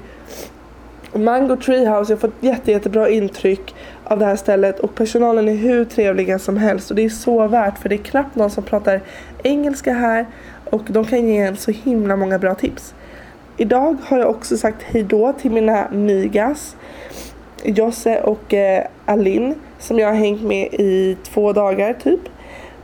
Mango 1.12 1.56
Treehouse, 1.56 2.12
jag 2.12 2.16
har 2.16 2.20
fått 2.20 2.42
jätte, 2.42 2.70
jättebra 2.70 3.08
intryck 3.08 3.74
av 4.04 4.18
det 4.18 4.24
här 4.24 4.36
stället 4.36 4.80
och 4.80 4.94
personalen 4.94 5.48
är 5.48 5.54
hur 5.54 5.84
trevliga 5.84 6.38
som 6.38 6.56
helst 6.56 6.90
och 6.90 6.96
det 6.96 7.04
är 7.04 7.08
så 7.08 7.46
värt 7.48 7.78
för 7.78 7.88
det 7.88 7.94
är 7.94 8.04
knappt 8.04 8.36
någon 8.36 8.50
som 8.50 8.64
pratar 8.64 9.00
engelska 9.42 9.92
här 9.92 10.26
och 10.70 10.82
de 10.88 11.04
kan 11.04 11.28
ge 11.28 11.36
en 11.36 11.56
så 11.56 11.70
himla 11.70 12.16
många 12.16 12.38
bra 12.38 12.54
tips. 12.54 12.94
Idag 13.56 13.96
har 14.04 14.18
jag 14.18 14.30
också 14.30 14.56
sagt 14.56 14.82
hejdå 14.82 15.32
till 15.32 15.50
mina 15.50 15.88
migas 15.92 16.76
Josse 17.64 18.20
och 18.20 18.54
eh, 18.54 18.86
Alin 19.04 19.54
som 19.78 19.98
jag 19.98 20.08
har 20.08 20.14
hängt 20.14 20.42
med 20.42 20.66
i 20.72 21.16
två 21.22 21.52
dagar 21.52 21.92
typ. 21.92 22.20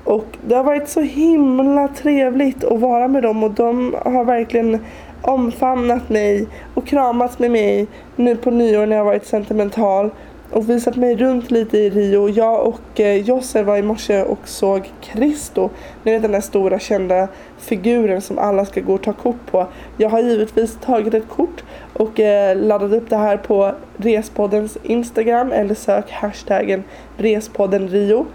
Och 0.04 0.26
det 0.46 0.54
har 0.54 0.64
varit 0.64 0.88
så 0.88 1.00
himla 1.00 1.88
trevligt 1.88 2.64
att 2.64 2.80
vara 2.80 3.08
med 3.08 3.22
dem 3.22 3.42
och 3.42 3.50
de 3.50 3.96
har 4.04 4.24
verkligen 4.24 4.78
omfamnat 5.22 6.08
mig 6.08 6.48
och 6.74 6.86
kramat 6.86 7.38
med 7.38 7.50
mig 7.50 7.86
nu 8.16 8.36
på 8.36 8.50
nyår 8.50 8.86
när 8.86 8.96
jag 8.96 9.04
varit 9.04 9.26
sentimental 9.26 10.10
och 10.50 10.70
visat 10.70 10.96
mig 10.96 11.16
runt 11.16 11.50
lite 11.50 11.78
i 11.78 11.90
Rio. 11.90 12.28
Jag 12.28 12.66
och 12.66 13.00
eh, 13.00 13.16
Josse 13.16 13.62
var 13.62 13.76
i 13.76 13.82
morse 13.82 14.22
och 14.22 14.48
såg 14.48 14.90
Cristo. 15.00 15.70
Ni 16.02 16.12
vet 16.12 16.22
den 16.22 16.32
där 16.32 16.40
stora 16.40 16.78
kända 16.78 17.28
figuren 17.58 18.20
som 18.20 18.38
alla 18.38 18.64
ska 18.64 18.80
gå 18.80 18.94
och 18.94 19.02
ta 19.02 19.12
kort 19.12 19.46
på. 19.50 19.66
Jag 19.96 20.08
har 20.08 20.20
givetvis 20.20 20.78
tagit 20.80 21.14
ett 21.14 21.28
kort 21.28 21.64
och 21.92 22.20
eh, 22.20 22.56
laddat 22.56 22.92
upp 22.92 23.10
det 23.10 23.16
här 23.16 23.36
på 23.36 23.72
Respoddens 23.96 24.78
Instagram 24.82 25.52
eller 25.52 25.74
sök 25.74 26.10
hashtaggen 26.10 26.84
Respodden 27.16 27.88
Rio. 27.88 28.26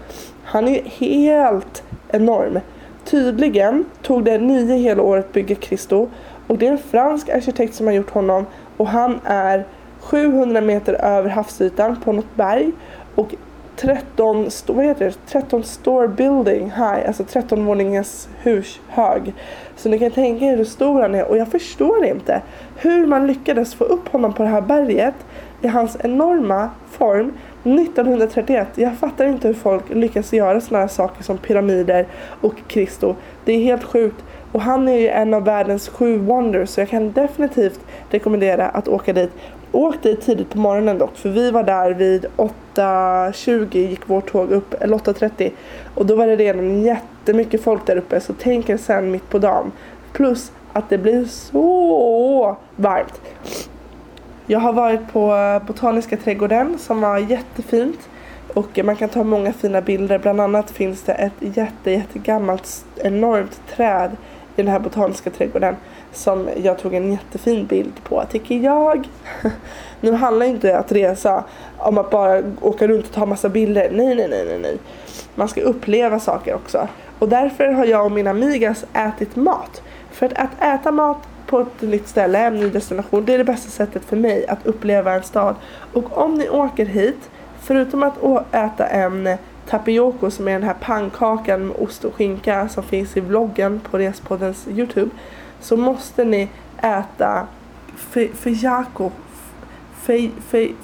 Han 0.48 0.68
är 0.68 0.82
helt 0.84 1.82
enorm. 2.08 2.60
Tydligen 3.04 3.84
tog 4.02 4.24
det 4.24 4.38
nio 4.38 4.76
hela 4.76 5.02
år 5.02 5.16
att 5.16 5.32
bygga 5.32 5.56
Christo 5.56 6.08
och 6.46 6.58
det 6.58 6.66
är 6.66 6.72
en 6.72 6.78
fransk 6.78 7.28
arkitekt 7.28 7.74
som 7.74 7.86
har 7.86 7.94
gjort 7.94 8.10
honom 8.10 8.46
och 8.76 8.88
han 8.88 9.20
är 9.24 9.66
700 10.00 10.60
meter 10.60 10.94
över 10.94 11.30
havsytan 11.30 11.96
på 12.04 12.12
något 12.12 12.34
berg 12.36 12.72
och 13.14 13.34
13, 13.76 14.48
vad 14.66 14.84
heter 14.84 15.04
det? 15.04 15.14
13 15.26 15.62
store 15.62 16.08
building 16.08 16.64
high, 16.64 17.06
alltså 17.06 17.24
13 17.24 17.66
våningens 17.66 18.28
hus 18.42 18.80
hög. 18.88 19.34
Så 19.76 19.88
ni 19.88 19.98
kan 19.98 20.10
tänka 20.10 20.44
er 20.44 20.56
hur 20.56 20.64
stor 20.64 21.02
han 21.02 21.14
är 21.14 21.28
och 21.28 21.38
jag 21.38 21.48
förstår 21.48 22.04
inte 22.04 22.42
hur 22.76 23.06
man 23.06 23.26
lyckades 23.26 23.74
få 23.74 23.84
upp 23.84 24.08
honom 24.08 24.32
på 24.32 24.42
det 24.42 24.48
här 24.48 24.60
berget 24.60 25.14
i 25.62 25.68
hans 25.68 25.96
enorma 26.00 26.70
form 26.90 27.32
1931. 27.66 28.68
Jag 28.74 28.96
fattar 28.96 29.26
inte 29.26 29.48
hur 29.48 29.54
folk 29.54 29.84
lyckas 29.88 30.32
göra 30.32 30.60
sådana 30.60 30.80
här 30.80 30.88
saker 30.88 31.22
som 31.22 31.38
pyramider 31.38 32.06
och 32.40 32.54
Kristo. 32.68 33.14
Det 33.44 33.52
är 33.52 33.58
helt 33.58 33.84
sjukt. 33.84 34.24
Och 34.52 34.60
han 34.60 34.88
är 34.88 34.98
ju 34.98 35.08
en 35.08 35.34
av 35.34 35.44
världens 35.44 35.88
sju 35.88 36.18
wonders 36.18 36.68
så 36.68 36.80
jag 36.80 36.88
kan 36.88 37.12
definitivt 37.12 37.80
rekommendera 38.10 38.68
att 38.68 38.88
åka 38.88 39.12
dit. 39.12 39.30
Åk 39.72 40.02
dit 40.02 40.20
tidigt 40.20 40.50
på 40.50 40.58
morgonen 40.58 40.98
dock 40.98 41.16
för 41.16 41.28
vi 41.28 41.50
var 41.50 41.62
där 41.62 41.90
vid 41.90 42.26
8.20 42.36 43.76
gick 43.76 44.08
vårt 44.08 44.30
tåg 44.32 44.50
upp, 44.50 44.74
eller 44.74 44.96
8.30 44.98 45.50
och 45.94 46.06
då 46.06 46.16
var 46.16 46.26
det 46.26 46.36
redan 46.36 46.82
jättemycket 46.82 47.62
folk 47.62 47.86
där 47.86 47.96
uppe 47.96 48.20
så 48.20 48.32
tänk 48.38 48.68
er 48.68 48.76
sen 48.76 49.10
mitt 49.10 49.30
på 49.30 49.38
dagen. 49.38 49.72
Plus 50.12 50.52
att 50.72 50.88
det 50.88 50.98
blir 50.98 51.24
så 51.24 52.56
varmt. 52.76 53.20
Jag 54.48 54.60
har 54.60 54.72
varit 54.72 55.12
på 55.12 55.60
Botaniska 55.66 56.16
trädgården 56.16 56.78
som 56.78 57.00
var 57.00 57.18
jättefint 57.18 58.08
och 58.54 58.78
man 58.84 58.96
kan 58.96 59.08
ta 59.08 59.24
många 59.24 59.52
fina 59.52 59.80
bilder. 59.80 60.18
Bland 60.18 60.40
annat 60.40 60.70
finns 60.70 61.02
det 61.02 61.12
ett 61.12 61.32
jätte, 61.38 61.90
jättegammalt 61.90 62.84
enormt 62.96 63.60
träd 63.76 64.10
i 64.56 64.62
den 64.62 64.68
här 64.68 64.78
botaniska 64.78 65.30
trädgården 65.30 65.76
som 66.12 66.48
jag 66.62 66.78
tog 66.78 66.94
en 66.94 67.12
jättefin 67.12 67.66
bild 67.66 67.92
på 68.04 68.24
tycker 68.30 68.54
jag. 68.54 69.08
nu 70.00 70.12
handlar 70.12 70.46
inte 70.46 70.78
att 70.78 70.92
resa 70.92 71.44
om 71.78 71.98
att 71.98 72.10
bara 72.10 72.42
åka 72.60 72.88
runt 72.88 73.06
och 73.06 73.12
ta 73.12 73.26
massa 73.26 73.48
bilder. 73.48 73.90
Nej, 73.92 74.14
nej, 74.14 74.28
nej, 74.28 74.44
nej, 74.46 74.58
nej. 74.58 74.78
Man 75.34 75.48
ska 75.48 75.60
uppleva 75.60 76.20
saker 76.20 76.54
också. 76.54 76.88
Och 77.18 77.28
därför 77.28 77.66
har 77.66 77.84
jag 77.84 78.04
och 78.04 78.12
mina 78.12 78.30
amigas 78.30 78.84
ätit 78.92 79.36
mat. 79.36 79.82
För 80.10 80.26
att, 80.26 80.32
att 80.38 80.62
äta 80.62 80.90
mat 80.90 81.18
på 81.46 81.60
ett 81.60 81.82
nytt 81.82 82.08
ställe, 82.08 82.38
en 82.38 82.56
ny 82.56 82.70
destination, 82.70 83.24
det 83.24 83.34
är 83.34 83.38
det 83.38 83.44
bästa 83.44 83.70
sättet 83.70 84.04
för 84.04 84.16
mig 84.16 84.46
att 84.46 84.66
uppleva 84.66 85.12
en 85.12 85.22
stad. 85.22 85.54
Och 85.92 86.18
om 86.18 86.34
ni 86.34 86.48
åker 86.48 86.86
hit, 86.86 87.30
förutom 87.60 88.02
att 88.02 88.14
äta 88.52 88.86
en 88.86 89.36
tapioco 89.68 90.30
som 90.30 90.48
är 90.48 90.52
den 90.52 90.62
här 90.62 90.76
pannkakan 90.80 91.66
med 91.66 91.76
ost 91.76 92.04
och 92.04 92.14
skinka 92.14 92.68
som 92.68 92.82
finns 92.82 93.16
i 93.16 93.20
vloggen 93.20 93.80
på 93.90 93.98
Respoddens 93.98 94.68
Youtube 94.68 95.10
så 95.60 95.76
måste 95.76 96.24
ni 96.24 96.48
äta 96.82 97.46
feijaco 98.34 99.10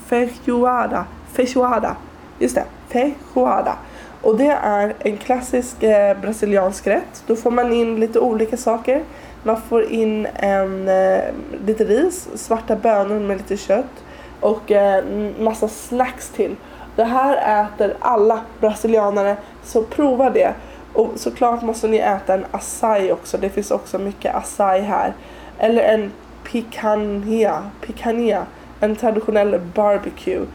feijoada 0.07 1.05
feijoada 1.33 1.97
just 2.39 2.55
det, 2.55 2.65
feijoada 2.89 3.77
och 4.23 4.37
det 4.37 4.59
är 4.63 4.95
en 4.99 5.17
klassisk 5.17 5.83
eh, 5.83 6.21
brasiliansk 6.21 6.87
rätt. 6.87 7.23
Då 7.27 7.37
får 7.37 7.51
man 7.51 7.73
in 7.73 8.01
lite 8.01 8.21
olika 8.21 8.57
saker. 8.57 9.03
Man 9.43 9.61
får 9.61 9.93
in 9.93 10.27
en, 10.35 10.89
eh, 10.89 11.23
lite 11.67 11.85
ris, 11.85 12.29
svarta 12.35 12.77
bönor 12.77 13.21
med 13.21 13.37
lite 13.37 13.57
kött 13.57 14.05
och 14.41 14.71
eh, 14.71 15.05
massa 15.39 15.69
snacks 15.69 16.29
till. 16.29 16.57
Det 16.97 17.05
här 17.05 17.65
äter 17.65 17.97
alla 17.99 18.41
brasilianare, 18.61 19.37
så 19.65 19.83
prova 19.83 20.31
det. 20.31 20.55
Och 20.93 21.13
såklart 21.17 21.63
måste 21.63 21.89
ni 21.89 21.97
äta 21.97 22.35
en 22.35 22.47
acai 22.51 23.13
också, 23.13 23.39
det 23.39 23.49
finns 23.49 23.71
också 23.71 23.99
mycket 23.99 24.35
acai 24.35 24.81
här. 24.81 25.13
Eller 25.59 25.83
en 25.83 26.13
picanha, 26.45 27.63
picanha, 27.81 28.47
en 28.81 28.97
traditionell 28.97 29.61
barbecue. 29.75 30.47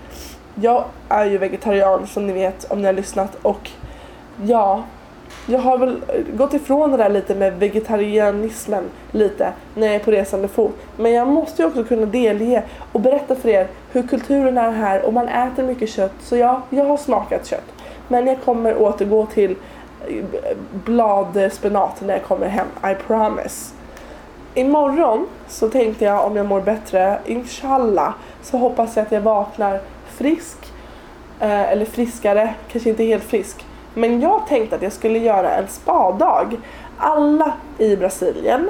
Jag 0.56 0.84
är 1.10 1.26
ju 1.26 1.38
vegetarian 1.38 2.08
som 2.08 2.28
ni 2.28 2.34
vet 2.34 2.72
om 2.72 2.82
ni 2.82 2.86
har 2.86 2.94
lyssnat 2.94 3.38
och 3.42 3.70
ja, 4.44 4.84
jag 5.50 5.60
har 5.60 5.78
väl 5.78 6.02
gått 6.34 6.54
ifrån 6.54 6.92
det 6.92 6.98
där 6.98 7.10
lite 7.10 7.36
med 7.36 7.54
vegetarianismen 7.54 8.84
lite 9.12 9.54
när 9.76 9.88
jag 9.88 9.96
är 9.96 10.00
på 10.00 10.12
resande 10.12 10.48
fot. 10.48 10.76
Men 10.98 11.14
jag 11.14 11.28
måste 11.28 11.62
ju 11.62 11.68
också 11.68 11.84
kunna 11.84 12.06
delge 12.06 12.64
och 12.92 13.02
berätta 13.02 13.36
för 13.36 13.50
er 13.50 13.68
hur 13.92 14.08
kulturen 14.08 14.58
är 14.58 14.72
här 14.72 15.06
och 15.06 15.14
man 15.14 15.28
äter 15.28 15.64
mycket 15.64 15.90
kött. 15.90 16.14
Så 16.20 16.38
ja, 16.38 16.62
jag 16.70 16.86
har 16.86 16.98
smakat 16.98 17.46
kött. 17.46 17.74
Men 18.08 18.28
jag 18.28 18.42
kommer 18.42 18.82
återgå 18.82 19.26
till 19.26 19.56
bladspenat 20.72 22.02
när 22.02 22.14
jag 22.14 22.24
kommer 22.24 22.48
hem, 22.48 22.68
I 22.92 22.96
promise. 23.08 23.74
Imorgon 24.54 25.28
så 25.48 25.70
tänkte 25.70 26.06
jag 26.06 26.26
om 26.26 26.36
jag 26.36 26.46
mår 26.46 26.62
bättre, 26.62 27.20
inshallah, 27.26 28.14
så 28.42 28.58
hoppas 28.58 28.96
jag 28.96 29.06
att 29.06 29.12
jag 29.12 29.22
vaknar 29.22 29.80
frisk. 30.08 30.58
Eh, 31.40 31.72
eller 31.72 31.86
friskare, 31.86 32.54
kanske 32.72 32.90
inte 32.90 33.04
helt 33.04 33.24
frisk. 33.24 33.66
Men 33.98 34.22
jag 34.22 34.48
tänkte 34.48 34.76
att 34.76 34.82
jag 34.82 34.94
skulle 34.94 35.20
göra 35.20 35.52
en 35.52 35.68
spadag. 35.68 36.58
Alla 36.98 37.54
i 37.78 37.96
Brasilien 37.96 38.70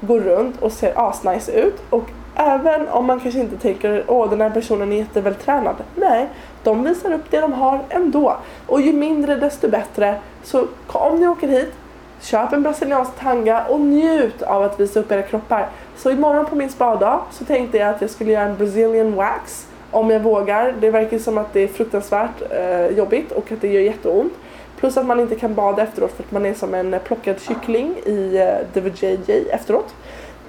går 0.00 0.20
runt 0.20 0.62
och 0.62 0.72
ser 0.72 1.08
asnice 1.08 1.52
ut 1.52 1.82
och 1.90 2.04
även 2.34 2.88
om 2.88 3.06
man 3.06 3.20
kanske 3.20 3.40
inte 3.40 3.56
tänker 3.56 4.04
åh 4.06 4.30
den 4.30 4.40
här 4.40 4.50
personen 4.50 4.92
är 4.92 4.96
jättevältränad. 4.96 5.76
Nej, 5.94 6.28
de 6.62 6.84
visar 6.84 7.12
upp 7.12 7.30
det 7.30 7.40
de 7.40 7.52
har 7.52 7.80
ändå. 7.88 8.36
Och 8.66 8.80
ju 8.80 8.92
mindre 8.92 9.36
desto 9.36 9.68
bättre. 9.68 10.14
Så 10.42 10.66
om 10.86 11.20
ni 11.20 11.28
åker 11.28 11.48
hit, 11.48 11.72
köp 12.20 12.52
en 12.52 12.62
brasiliansk 12.62 13.18
tanga 13.18 13.64
och 13.64 13.80
njut 13.80 14.42
av 14.42 14.62
att 14.62 14.80
visa 14.80 15.00
upp 15.00 15.12
era 15.12 15.22
kroppar. 15.22 15.68
Så 15.96 16.10
imorgon 16.10 16.46
på 16.46 16.56
min 16.56 16.70
spadag 16.70 17.20
så 17.30 17.44
tänkte 17.44 17.78
jag 17.78 17.88
att 17.88 18.00
jag 18.00 18.10
skulle 18.10 18.32
göra 18.32 18.44
en 18.44 18.56
Brazilian 18.56 19.14
wax 19.14 19.66
om 19.90 20.10
jag 20.10 20.20
vågar. 20.20 20.74
Det 20.80 20.90
verkar 20.90 21.18
som 21.18 21.38
att 21.38 21.52
det 21.52 21.60
är 21.60 21.68
fruktansvärt 21.68 22.42
eh, 22.50 22.86
jobbigt 22.86 23.32
och 23.32 23.52
att 23.52 23.60
det 23.60 23.68
gör 23.68 23.80
jätteont. 23.80 24.32
Plus 24.78 24.96
att 24.96 25.06
man 25.06 25.20
inte 25.20 25.34
kan 25.34 25.54
bada 25.54 25.82
efteråt 25.82 26.12
för 26.12 26.22
att 26.22 26.32
man 26.32 26.46
är 26.46 26.54
som 26.54 26.74
en 26.74 26.96
plockad 27.04 27.40
kyckling 27.40 27.94
i 28.04 28.36
eh, 28.36 28.74
The 28.74 28.80
VJJ 28.80 29.48
efteråt. 29.50 29.94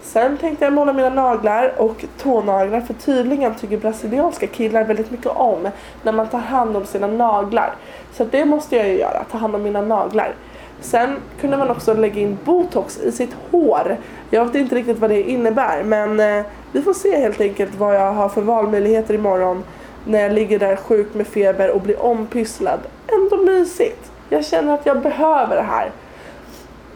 Sen 0.01 0.37
tänkte 0.37 0.65
jag 0.65 0.73
måla 0.73 0.93
mina 0.93 1.09
naglar 1.09 1.73
och 1.77 2.05
tånaglar 2.17 2.81
för 2.81 2.93
tydligen 2.93 3.55
tycker 3.55 3.77
brasilianska 3.77 4.47
killar 4.47 4.83
väldigt 4.83 5.11
mycket 5.11 5.27
om 5.27 5.69
när 6.03 6.11
man 6.11 6.27
tar 6.27 6.39
hand 6.39 6.77
om 6.77 6.85
sina 6.85 7.07
naglar. 7.07 7.75
Så 8.13 8.23
det 8.23 8.45
måste 8.45 8.75
jag 8.75 8.87
ju 8.87 8.99
göra, 8.99 9.23
ta 9.31 9.37
hand 9.37 9.55
om 9.55 9.63
mina 9.63 9.81
naglar. 9.81 10.35
Sen 10.81 11.15
kunde 11.41 11.57
man 11.57 11.69
också 11.69 11.93
lägga 11.93 12.21
in 12.21 12.37
botox 12.43 12.99
i 12.99 13.11
sitt 13.11 13.35
hår. 13.51 13.97
Jag 14.29 14.45
vet 14.45 14.55
inte 14.55 14.75
riktigt 14.75 14.99
vad 14.99 15.09
det 15.09 15.23
innebär 15.23 15.83
men 15.83 16.19
eh, 16.19 16.45
vi 16.71 16.81
får 16.81 16.93
se 16.93 17.17
helt 17.17 17.41
enkelt 17.41 17.75
vad 17.75 17.95
jag 17.95 18.13
har 18.13 18.29
för 18.29 18.41
valmöjligheter 18.41 19.13
imorgon 19.13 19.63
när 20.05 20.19
jag 20.19 20.31
ligger 20.31 20.59
där 20.59 20.75
sjuk 20.75 21.13
med 21.13 21.27
feber 21.27 21.71
och 21.71 21.81
blir 21.81 22.05
ompysslad. 22.05 22.79
Ändå 23.07 23.37
mysigt. 23.37 24.08
Jag 24.29 24.45
känner 24.45 24.73
att 24.73 24.85
jag 24.85 25.01
behöver 25.01 25.55
det 25.55 25.61
här. 25.61 25.91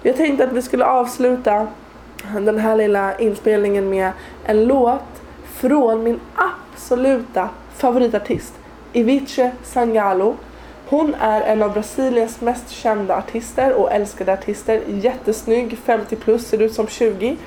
Jag 0.02 0.18
tänkte 0.18 0.44
att 0.44 0.52
vi 0.52 0.62
skulle 0.62 0.86
avsluta 0.86 1.68
den 2.34 2.58
här 2.58 2.75
lilla 2.75 3.18
inspelningen 3.18 3.90
med 3.90 4.12
en 4.46 4.66
låt 4.66 5.22
från 5.46 6.04
min 6.04 6.20
absoluta 6.36 7.50
favoritartist 7.75 8.54
Ivice 8.94 9.40
Sangalo. 9.63 10.36
Hon 10.90 11.16
är 11.20 11.42
en 11.42 11.63
av 11.63 11.74
Brasiliens 11.74 12.42
mest 12.42 12.70
kända 12.70 13.18
artister 13.18 13.74
och 13.74 13.92
älskade 13.92 14.34
artister. 14.34 14.82
Jättesnygg, 14.88 15.78
50 15.78 16.16
plus, 16.16 16.48
ser 16.48 16.62
ut 16.62 16.74
som 16.74 16.88
20. 16.88 17.38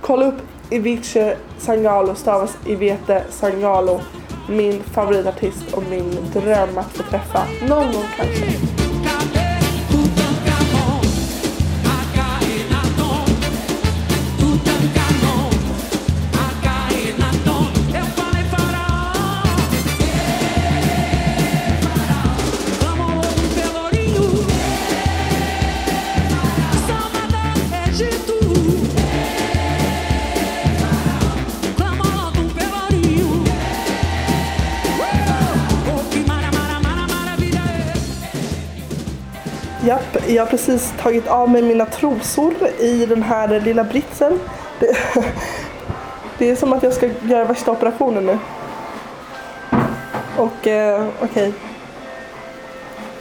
Kolla 0.00 0.26
upp 0.26 0.40
Ivice 0.70 1.16
Sangalo 1.58 2.14
stavas 2.14 2.58
Ivete 2.66 3.24
Sangalo. 3.30 4.00
Min 4.48 4.82
favoritartist 4.82 5.72
och 5.72 5.82
min 5.90 6.10
dröm 6.32 6.78
att 6.78 6.96
få 6.96 7.02
träffa 7.02 7.42
någon 7.68 7.92
gång 7.92 8.04
kanske. 8.16 8.91
Jag 40.34 40.42
har 40.42 40.50
precis 40.50 40.94
tagit 41.02 41.28
av 41.28 41.50
mig 41.50 41.62
mina 41.62 41.86
trosor 41.86 42.54
i 42.78 43.06
den 43.06 43.22
här 43.22 43.60
lilla 43.60 43.84
britsen. 43.84 44.40
Det, 44.78 44.96
det 46.38 46.50
är 46.50 46.56
som 46.56 46.72
att 46.72 46.82
jag 46.82 46.92
ska 46.92 47.08
göra 47.22 47.44
värsta 47.44 47.70
operationen 47.70 48.26
nu. 48.26 48.38
Och 50.36 50.66
eh, 50.66 51.06
okej. 51.20 51.52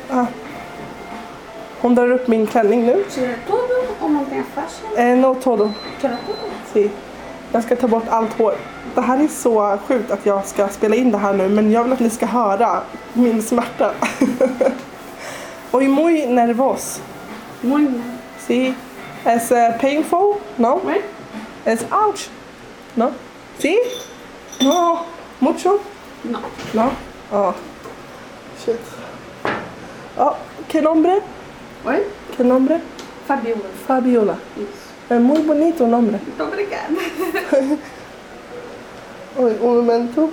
Ah. 0.10 0.25
Hon 1.82 1.96
drar 1.96 2.12
upp 2.12 2.27
min 2.27 2.48
klänning 2.48 2.86
nu. 2.86 3.03
Eh, 4.98 5.18
no 5.18 5.36
todo. 5.36 5.72
Si. 6.74 6.89
Jag 7.51 7.63
ska 7.63 7.75
ta 7.75 7.88
bort 7.88 8.08
allt 8.10 8.34
hår. 8.34 8.53
Det 8.96 9.01
här 9.01 9.24
är 9.24 9.27
så 9.27 9.77
sjukt 9.88 10.12
att 10.12 10.25
jag 10.25 10.46
ska 10.46 10.68
spela 10.68 10.96
in 10.96 11.12
det 11.12 11.18
här 11.18 11.34
nu 11.34 11.50
men 11.50 11.72
jag 11.72 11.84
vill 11.84 11.94
att 11.94 12.00
ni 12.00 12.10
ska 12.10 12.25
höra 12.25 12.82
min 13.13 13.41
smärta. 13.41 13.91
Oj, 15.74 15.88
muy 15.88 16.25
nervos. 16.25 17.00
Muito. 17.63 17.98
Sí. 18.46 18.75
Es 19.25 19.51
uh, 19.51 19.78
painful? 19.80 20.38
No? 20.58 20.82
Oui. 20.84 20.96
Es 21.66 21.86
ouch? 21.92 22.28
No? 22.98 23.12
Sí? 23.58 23.80
No? 24.60 25.06
Mucho? 25.40 25.80
No. 26.25 26.42
No? 26.74 26.92
Oh. 27.32 27.54
Shit. 28.60 28.80
Oh, 30.18 30.36
¿qué 30.68 30.82
nombre? 30.82 31.22
Oi? 31.86 32.04
¿Qué 32.36 32.44
nombre? 32.44 32.82
Fabiola. 33.25 33.70
Fabiola. 33.88 34.38
Isso. 34.58 35.13
Es 35.16 35.22
muy 35.22 35.42
bonito 35.42 35.88
nombre. 35.88 36.20
Muito 36.25 36.44
obrigada. 36.44 36.90
Oj, 39.40 39.54
un 39.62 39.78
momento. 39.78 40.30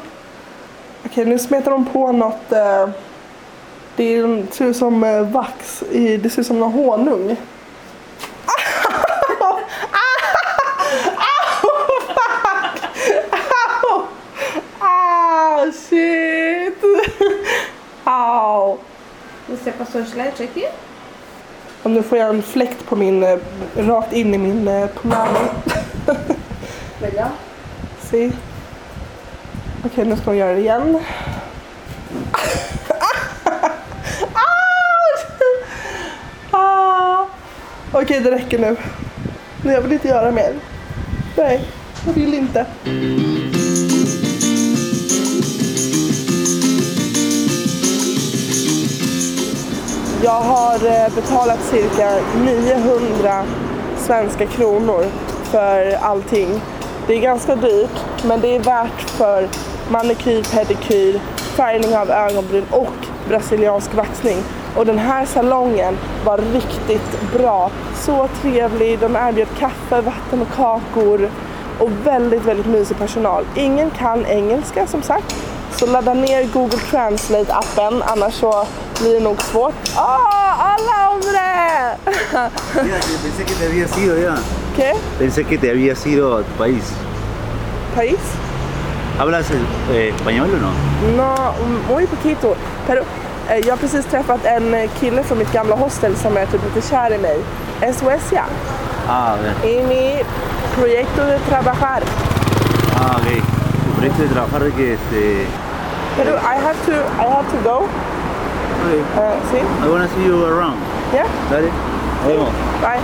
Okej, 1.07 1.25
nu 1.25 1.39
smetar 1.39 1.79
de 1.79 1.91
på 1.93 2.13
något. 2.13 2.53
Eh, 2.53 2.89
det 3.99 4.47
ser 4.55 4.65
ut 4.65 4.77
som 4.77 5.05
eh, 5.05 5.23
vax. 5.23 5.83
I, 5.91 6.17
det 6.17 6.31
ser 6.31 6.41
ut 6.41 6.47
som 6.47 6.61
någon 6.61 6.73
honung. 6.73 7.37
Shit! 15.73 16.83
Au! 18.05 18.79
Você 19.49 19.73
passou 19.73 20.03
gilete 20.03 20.43
aqui? 20.43 20.65
Och 21.83 21.91
nu 21.91 22.03
får 22.03 22.19
jag 22.19 22.29
en 22.29 22.43
fläkt 22.43 22.87
på 22.87 22.97
min, 22.97 23.23
eh, 23.23 23.39
rakt 23.77 24.13
in 24.13 24.35
i 24.35 24.39
min 24.39 24.69
eh, 24.69 24.87
pomade. 24.87 25.41
Melhor? 27.01 27.29
Se. 28.01 28.31
Okej, 29.85 30.05
nu 30.05 30.17
ska 30.17 30.25
hon 30.25 30.37
göra 30.37 30.53
det 30.53 30.61
igen. 30.61 30.99
Okej, 38.03 38.21
det 38.21 38.31
räcker 38.31 38.59
nu. 38.59 38.77
men 39.63 39.75
Jag 39.75 39.81
vill 39.81 39.93
inte 39.93 40.09
göra 40.09 40.31
mer. 40.31 40.53
Nej, 41.37 41.61
jag 42.07 42.13
vill 42.13 42.35
inte. 42.35 42.67
Jag 50.25 50.41
har 50.41 50.75
eh, 50.75 51.15
betalat 51.15 51.61
cirka 51.63 52.21
900 52.45 53.45
svenska 53.99 54.47
kronor 54.47 55.05
för 55.45 55.93
allting. 55.93 56.61
Det 57.07 57.15
är 57.15 57.21
ganska 57.21 57.57
dyrt, 57.57 58.05
men 58.25 58.41
det 58.41 58.57
är 58.57 58.61
värt 58.61 59.11
för 59.11 59.49
manikyr, 59.91 60.43
pedikyr, 60.55 61.21
färgning 61.37 61.97
av 61.97 62.11
ögonbryn 62.11 62.65
och 62.71 62.95
brasiliansk 63.29 63.95
vaxning. 63.95 64.37
Och 64.77 64.87
den 64.87 64.99
här 64.99 65.27
salongen 65.27 65.99
var 66.25 66.39
riktigt 66.39 67.33
bra. 67.39 67.71
Så 67.95 68.29
trevlig, 68.43 68.99
de 68.99 69.17
erbjöd 69.17 69.49
kaffe, 69.59 70.01
vatten 70.01 70.43
och 70.43 70.57
kakor 70.57 71.31
och 71.79 71.91
väldigt, 72.05 72.45
väldigt 72.45 72.67
mysig 72.67 72.99
personal. 72.99 73.45
Ingen 73.55 73.91
kan 73.91 74.27
engelska 74.27 74.87
som 74.87 75.03
sagt, 75.03 75.35
så 75.77 75.87
ladda 75.87 76.15
ner 76.15 76.45
Google 76.53 76.79
Translate-appen 76.91 78.03
annars 78.07 78.35
så 78.35 78.67
blir 79.01 79.15
det 79.15 79.21
nog 79.21 79.43
svårt. 79.43 79.75
Ah, 79.97 80.75
alla 80.75 81.09
hombre! 81.09 81.49
Que 82.75 83.19
pensé 83.23 83.45
que 83.45 83.55
te 83.55 83.67
había 83.67 83.89
sido 83.89 84.19
ya. 84.19 84.37
¿Qué? 84.77 84.93
Pensé 85.19 85.45
que 85.45 85.59
te 85.59 85.71
había 85.71 85.95
sido 85.95 86.45
país. 86.59 86.93
País? 87.95 88.19
¿Hablas 89.19 89.51
eh, 89.51 90.13
español 90.17 90.49
o 90.55 90.59
no? 90.59 90.73
No, 91.17 91.35
muy 91.93 92.07
poquito. 92.07 92.55
Pero 92.87 93.03
jag 93.57 93.71
har 93.71 93.77
precis 93.77 94.07
träffat 94.07 94.45
en 94.45 94.75
eh, 94.75 94.91
kille 95.01 95.23
från 95.23 95.39
mitt 95.39 95.53
gamla 95.53 95.77
hostel 95.77 96.17
som 96.17 96.37
är 96.37 96.47
typ 96.47 96.61
lite 96.65 96.89
kär 96.89 97.15
i 97.15 97.19
mig. 97.19 97.39
En 97.81 97.95
Suecia. 97.95 98.45
Ah, 99.09 99.37
ver. 99.37 99.71
I 99.71 99.83
mi 99.83 100.25
proyecto 100.77 101.23
de 101.27 101.39
trabajar. 101.39 102.03
Ah, 102.97 103.17
ok. 103.17 103.43
Tu 103.85 103.93
proyecto 103.97 104.23
de 104.23 104.29
trabajar 104.29 104.71
que 104.71 104.93
este. 104.93 105.47
Pero 106.17 106.37
I 106.37 106.57
have 106.67 106.77
to, 106.87 106.93
I 106.93 107.29
have 107.31 107.47
to 107.51 107.71
go. 107.71 107.89
Okay. 108.85 109.01
Uh, 109.01 109.51
see? 109.51 109.87
I 109.87 109.89
wanna 109.91 110.09
see 110.09 110.25
you 110.27 110.45
around. 110.45 110.81
Yeah? 111.15 111.29
Dale. 111.51 111.71
Vemos. 112.27 112.53
Bye. 112.81 113.01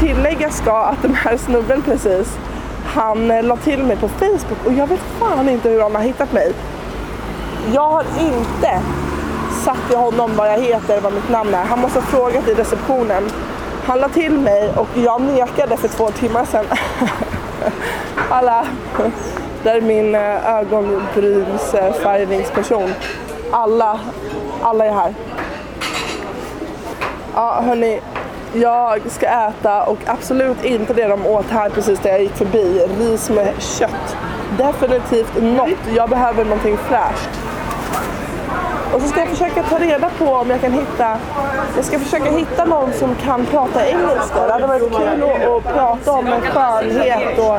Tillägga 0.00 0.50
ska 0.50 0.84
att 0.84 1.02
den 1.02 1.14
här 1.14 1.36
snubben 1.36 1.82
precis, 1.82 2.38
han 2.84 3.30
eh, 3.30 3.42
la 3.42 3.56
till 3.56 3.82
mig 3.82 3.96
på 3.96 4.08
Facebook 4.08 4.66
och 4.66 4.72
jag 4.72 4.86
vet 4.86 5.00
fan 5.20 5.48
inte 5.48 5.68
hur 5.68 5.82
han 5.82 5.94
har 5.94 6.02
hittat 6.02 6.32
mig. 6.32 6.52
Jag 7.72 7.90
har 7.90 8.04
inte 8.20 8.80
sagt 9.64 9.88
till 9.88 9.96
honom 9.96 10.36
vad 10.36 10.48
jag 10.48 10.60
heter, 10.60 11.00
vad 11.00 11.12
mitt 11.12 11.30
namn 11.30 11.54
är. 11.54 11.64
Han 11.64 11.78
måste 11.78 12.00
ha 12.00 12.06
frågat 12.06 12.48
i 12.48 12.54
receptionen. 12.54 13.30
Han 13.86 13.98
la 13.98 14.08
till 14.08 14.38
mig 14.38 14.70
och 14.76 14.88
jag 14.94 15.20
nekade 15.20 15.76
för 15.76 15.88
två 15.88 16.10
timmar 16.10 16.44
sedan. 16.44 16.64
Alla, 18.30 18.66
där 19.62 19.76
är 19.76 19.80
min 19.80 20.14
eh, 20.14 20.56
ögonbrynsfärgningsperson. 20.56 22.82
Eh, 22.82 22.90
alla, 23.50 24.00
alla 24.62 24.86
är 24.86 24.92
här. 24.92 25.14
Ja 27.34 27.62
hörni, 27.66 28.00
jag 28.52 29.10
ska 29.10 29.26
äta 29.26 29.82
och 29.82 29.98
absolut 30.06 30.64
inte 30.64 30.94
det 30.94 31.08
de 31.08 31.26
åt 31.26 31.50
här 31.50 31.70
precis 31.70 32.00
där 32.00 32.10
jag 32.10 32.22
gick 32.22 32.36
förbi. 32.36 32.86
Ris 32.98 33.30
med 33.30 33.52
kött. 33.58 34.16
Definitivt 34.58 35.42
något. 35.42 35.78
Jag 35.96 36.10
behöver 36.10 36.44
någonting 36.44 36.76
fräscht. 36.76 37.30
Och 38.94 39.00
så 39.02 39.08
ska 39.08 39.20
jag 39.20 39.28
försöka 39.28 39.62
ta 39.62 39.78
reda 39.78 40.10
på 40.18 40.24
om 40.24 40.50
jag 40.50 40.60
kan 40.60 40.72
hitta, 40.72 41.18
jag 41.76 41.84
ska 41.84 41.98
försöka 41.98 42.30
hitta 42.30 42.64
någon 42.64 42.92
som 42.92 43.14
kan 43.14 43.46
prata 43.46 43.88
engelska. 43.88 44.46
Det 44.46 44.52
hade 44.52 44.66
varit 44.66 44.82
kul 44.82 45.22
att, 45.22 45.46
att 45.46 45.74
prata 45.74 46.12
om 46.12 46.26
en 46.26 46.40
skönhet 46.40 47.38
och 47.38 47.58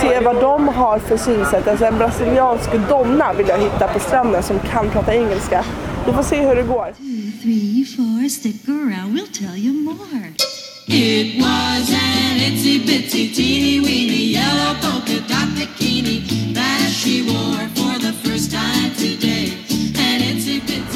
se 0.00 0.20
vad 0.20 0.40
de 0.40 0.68
har 0.68 0.98
för 0.98 1.16
synsätt. 1.16 1.68
Alltså 1.68 1.84
en 1.84 1.98
brasiliansk 1.98 2.70
donna 2.88 3.32
vill 3.32 3.48
jag 3.48 3.58
hitta 3.58 3.88
på 3.88 3.98
stranden 3.98 4.42
som 4.42 4.58
kan 4.58 4.90
prata 4.90 5.14
engelska. 5.14 5.64
Vi 6.06 6.12
får 6.12 6.22
se 6.22 6.46
hur 6.46 6.56
det 6.56 6.62
går. 6.62 6.92
three, 7.42 7.84
four, 7.84 8.28
stick 8.28 8.68
around, 8.68 9.14
we'll 9.14 9.26
tell 9.32 9.56
you 9.56 9.72
more. 9.72 10.34
It 10.88 11.40
was 11.42 11.90
an 11.90 12.36
itsy 12.48 12.78
bitsy 12.86 13.34
teeny 13.34 13.80
weeny 13.80 14.32
yellow 14.36 14.74
polka 14.82 15.18
dot 15.28 15.48
bikini 15.56 16.54
that 16.54 16.90
she 16.90 17.22
wore 17.22 17.68
for 17.76 17.94
the 18.06 18.12
first 18.22 18.50
time 18.52 18.90
today. 18.96 19.37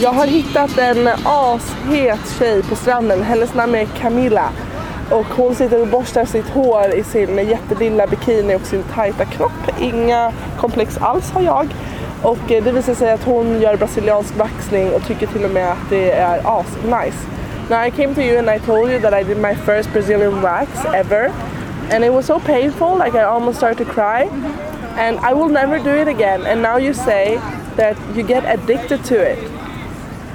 Jag 0.03 0.13
har 0.13 0.27
hittat 0.27 0.79
en 0.79 1.09
ashet 1.25 2.39
tjej 2.39 2.63
på 2.63 2.77
stranden. 2.77 3.23
Hennes 3.23 3.55
namn 3.55 3.75
är 3.75 3.85
Camilla. 3.85 4.49
Och 5.11 5.27
hon 5.27 5.55
sitter 5.55 5.81
och 5.81 5.87
borstar 5.87 6.25
sitt 6.25 6.49
hår 6.49 6.95
i 6.95 7.05
sin 7.05 7.49
jättelilla 7.49 8.07
bikini 8.07 8.55
och 8.55 8.67
sin 8.67 8.83
tajta 8.83 9.25
kropp. 9.25 9.81
Inga 9.81 10.33
komplex 10.61 10.99
alls 10.99 11.31
har 11.31 11.43
jag. 11.43 11.75
Och 12.23 12.53
eh, 12.53 12.65
det 12.65 12.73
visar 12.73 12.95
sig 12.95 13.13
att 13.13 13.25
hon 13.25 13.61
gör 13.61 13.77
brasiliansk 13.77 14.37
vaxning 14.37 14.91
och 14.91 15.07
tycker 15.07 15.27
till 15.27 15.45
och 15.45 15.51
med 15.51 15.73
att 15.73 15.91
det 15.91 16.13
är 16.13 16.61
as 16.61 16.67
nice. 16.85 17.19
Now 17.71 17.87
I 17.87 17.91
came 17.91 18.15
to 18.15 18.21
you 18.21 18.39
and 18.39 18.51
I 18.51 18.67
told 18.67 18.91
you 18.91 19.01
that 19.01 19.21
I 19.21 19.25
did 19.25 19.37
my 19.37 19.55
first 19.55 19.93
Brazilian 19.93 20.43
wax 20.43 20.69
ever. 20.95 21.31
and 21.91 22.05
it 22.05 22.13
was 22.13 22.27
so 22.27 22.41
painful, 22.41 22.97
like 22.97 23.15
I 23.15 23.25
almost 23.25 23.59
started 23.59 23.87
to 23.87 23.93
cry. 23.93 24.23
And 24.97 25.19
I 25.21 25.35
will 25.35 25.49
never 25.49 25.79
do 25.79 25.91
it 25.91 26.09
again. 26.09 26.47
And 26.47 26.63
now 26.63 26.77
you 26.77 26.95
say 26.95 27.37
that 27.77 27.97
you 28.17 28.23
get 28.23 28.45
addicted 28.47 29.05
to 29.05 29.17
it. 29.21 29.39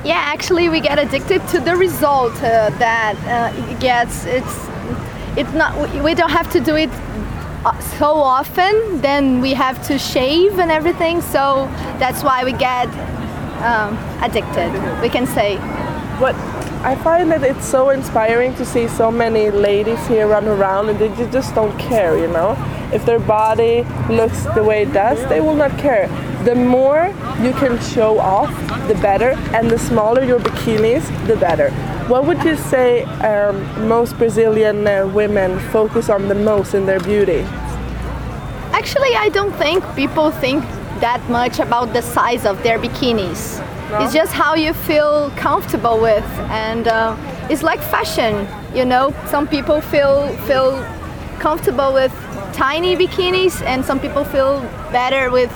Yeah, 0.06 0.16
actually, 0.34 0.70
we 0.70 0.80
get 0.80 1.00
addicted 1.00 1.46
to 1.50 1.60
the 1.60 1.76
result 1.76 2.34
uh, 2.36 2.70
that 2.80 3.16
uh, 3.26 3.72
it 3.72 3.80
gets. 3.80 4.26
It's 4.26 4.68
it's 5.36 5.52
not. 5.54 5.76
we- 6.04 6.14
don't 6.16 6.32
have 6.32 6.50
to 6.52 6.60
do 6.60 6.76
it 6.76 6.90
uh, 7.66 7.78
so 8.00 8.06
often. 8.16 9.02
Then 9.02 9.42
we 9.42 9.54
have 9.54 9.82
to 9.88 9.98
shave 10.00 10.60
and 10.60 10.72
everything. 10.72 11.22
So 11.22 11.68
that's 12.00 12.24
why 12.24 12.44
we 12.46 12.54
get 12.54 12.88
um, 13.64 13.98
addicted. 14.22 14.72
We 15.02 15.10
can 15.10 15.28
say. 15.28 15.58
But 16.20 16.36
I 16.84 16.96
find 16.96 17.32
that 17.32 17.44
it's 17.44 17.66
so 17.66 17.90
inspiring 17.90 18.54
to 18.56 18.66
see 18.66 18.88
so 18.88 19.12
many 19.12 19.50
ladies 19.50 20.06
here 20.08 20.28
run 20.28 20.48
around 20.48 20.90
and 20.90 21.00
they 21.00 21.10
just 21.32 21.56
don't 21.56 21.78
care, 21.80 22.18
you 22.18 22.28
know? 22.28 22.56
If 22.94 23.06
their 23.06 23.20
body 23.20 23.84
looks 24.10 24.44
the 24.56 24.64
way 24.64 24.84
it 24.84 24.94
does, 24.94 25.28
they 25.28 25.42
will 25.42 25.56
not 25.56 25.78
care. 25.80 26.08
The 26.46 26.56
more 26.56 27.14
you 27.42 27.52
can 27.54 27.80
show 27.82 28.20
off, 28.20 28.50
the 28.88 28.94
better, 28.96 29.32
and 29.54 29.70
the 29.70 29.80
smaller 29.80 30.24
your 30.24 30.40
bikinis, 30.40 31.04
the 31.28 31.36
better. 31.36 31.72
What 32.08 32.26
would 32.26 32.44
you 32.44 32.56
say 32.56 33.04
um, 33.04 33.88
most 33.88 34.18
Brazilian 34.18 34.88
uh, 34.88 35.08
women 35.08 35.60
focus 35.72 36.10
on 36.10 36.30
the 36.30 36.36
most 36.36 36.74
in 36.74 36.86
their 36.86 37.00
beauty? 37.00 37.42
Actually, 38.72 39.16
I 39.16 39.30
don't 39.30 39.54
think 39.56 39.84
people 39.96 40.32
think 40.32 40.64
that 41.02 41.22
much 41.30 41.60
about 41.60 41.92
the 41.92 42.02
size 42.02 42.46
of 42.46 42.62
their 42.64 42.80
bikinis. 42.80 43.60
It's 43.90 44.14
just 44.14 44.34
how 44.34 44.56
you 44.56 44.74
feel 44.74 45.32
comfortable 45.38 46.00
with, 46.02 46.26
and 46.52 46.88
uh, 46.90 47.16
it's 47.50 47.64
like 47.64 47.80
fashion. 47.82 48.46
You 48.76 48.84
know, 48.84 49.14
some 49.28 49.48
people 49.48 49.80
feel 49.80 50.28
feel 50.46 50.84
comfortable 51.40 51.94
with 51.94 52.12
tiny 52.54 52.98
bikinis, 52.98 53.62
and 53.62 53.86
some 53.86 54.00
people 54.00 54.26
feel 54.26 54.60
better 54.92 55.32
with 55.32 55.52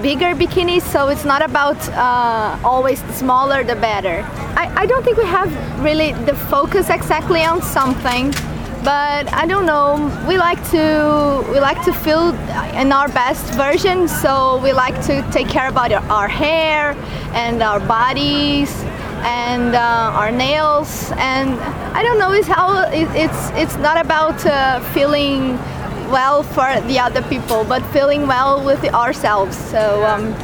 bigger 0.00 0.34
bikinis. 0.34 0.82
So 0.82 1.08
it's 1.08 1.24
not 1.24 1.42
about 1.42 1.76
uh, 1.88 2.56
always 2.62 3.02
the 3.02 3.12
smaller 3.12 3.64
the 3.64 3.74
better. 3.76 4.24
I, 4.56 4.82
I 4.82 4.86
don't 4.86 5.04
think 5.04 5.16
we 5.18 5.26
have 5.26 5.50
really 5.82 6.12
the 6.12 6.36
focus 6.36 6.88
exactly 6.88 7.42
on 7.42 7.62
something 7.62 8.32
but 8.84 9.32
I 9.32 9.46
don't 9.46 9.64
know. 9.64 9.96
We 10.28 10.36
like 10.36 10.62
to 10.70 11.44
we 11.50 11.58
like 11.58 11.82
to 11.84 11.92
feel 11.92 12.28
in 12.76 12.92
our 12.92 13.08
best 13.08 13.54
version, 13.54 14.08
so 14.08 14.60
we 14.62 14.72
like 14.72 14.94
to 15.06 15.22
take 15.32 15.48
care 15.48 15.68
about 15.68 15.90
our, 15.90 16.02
our 16.10 16.28
hair 16.28 16.92
and 17.32 17.62
our 17.62 17.80
bodies 17.80 18.70
and 19.24 19.74
uh, 19.74 20.12
our 20.20 20.30
nails. 20.30 21.10
And 21.16 21.58
I 21.98 22.02
don't 22.02 22.18
know. 22.18 22.32
It's 22.32 22.46
how 22.46 22.82
it, 22.90 23.08
it's 23.16 23.50
it's 23.62 23.76
not 23.76 23.96
about 24.04 24.44
uh, 24.44 24.80
feeling 24.92 25.56
well 26.10 26.42
for 26.42 26.68
the 26.82 26.98
other 26.98 27.22
people, 27.22 27.64
but 27.64 27.82
feeling 27.92 28.26
well 28.26 28.64
with 28.64 28.84
ourselves. 28.94 29.56
So. 29.56 30.04
Um, 30.04 30.34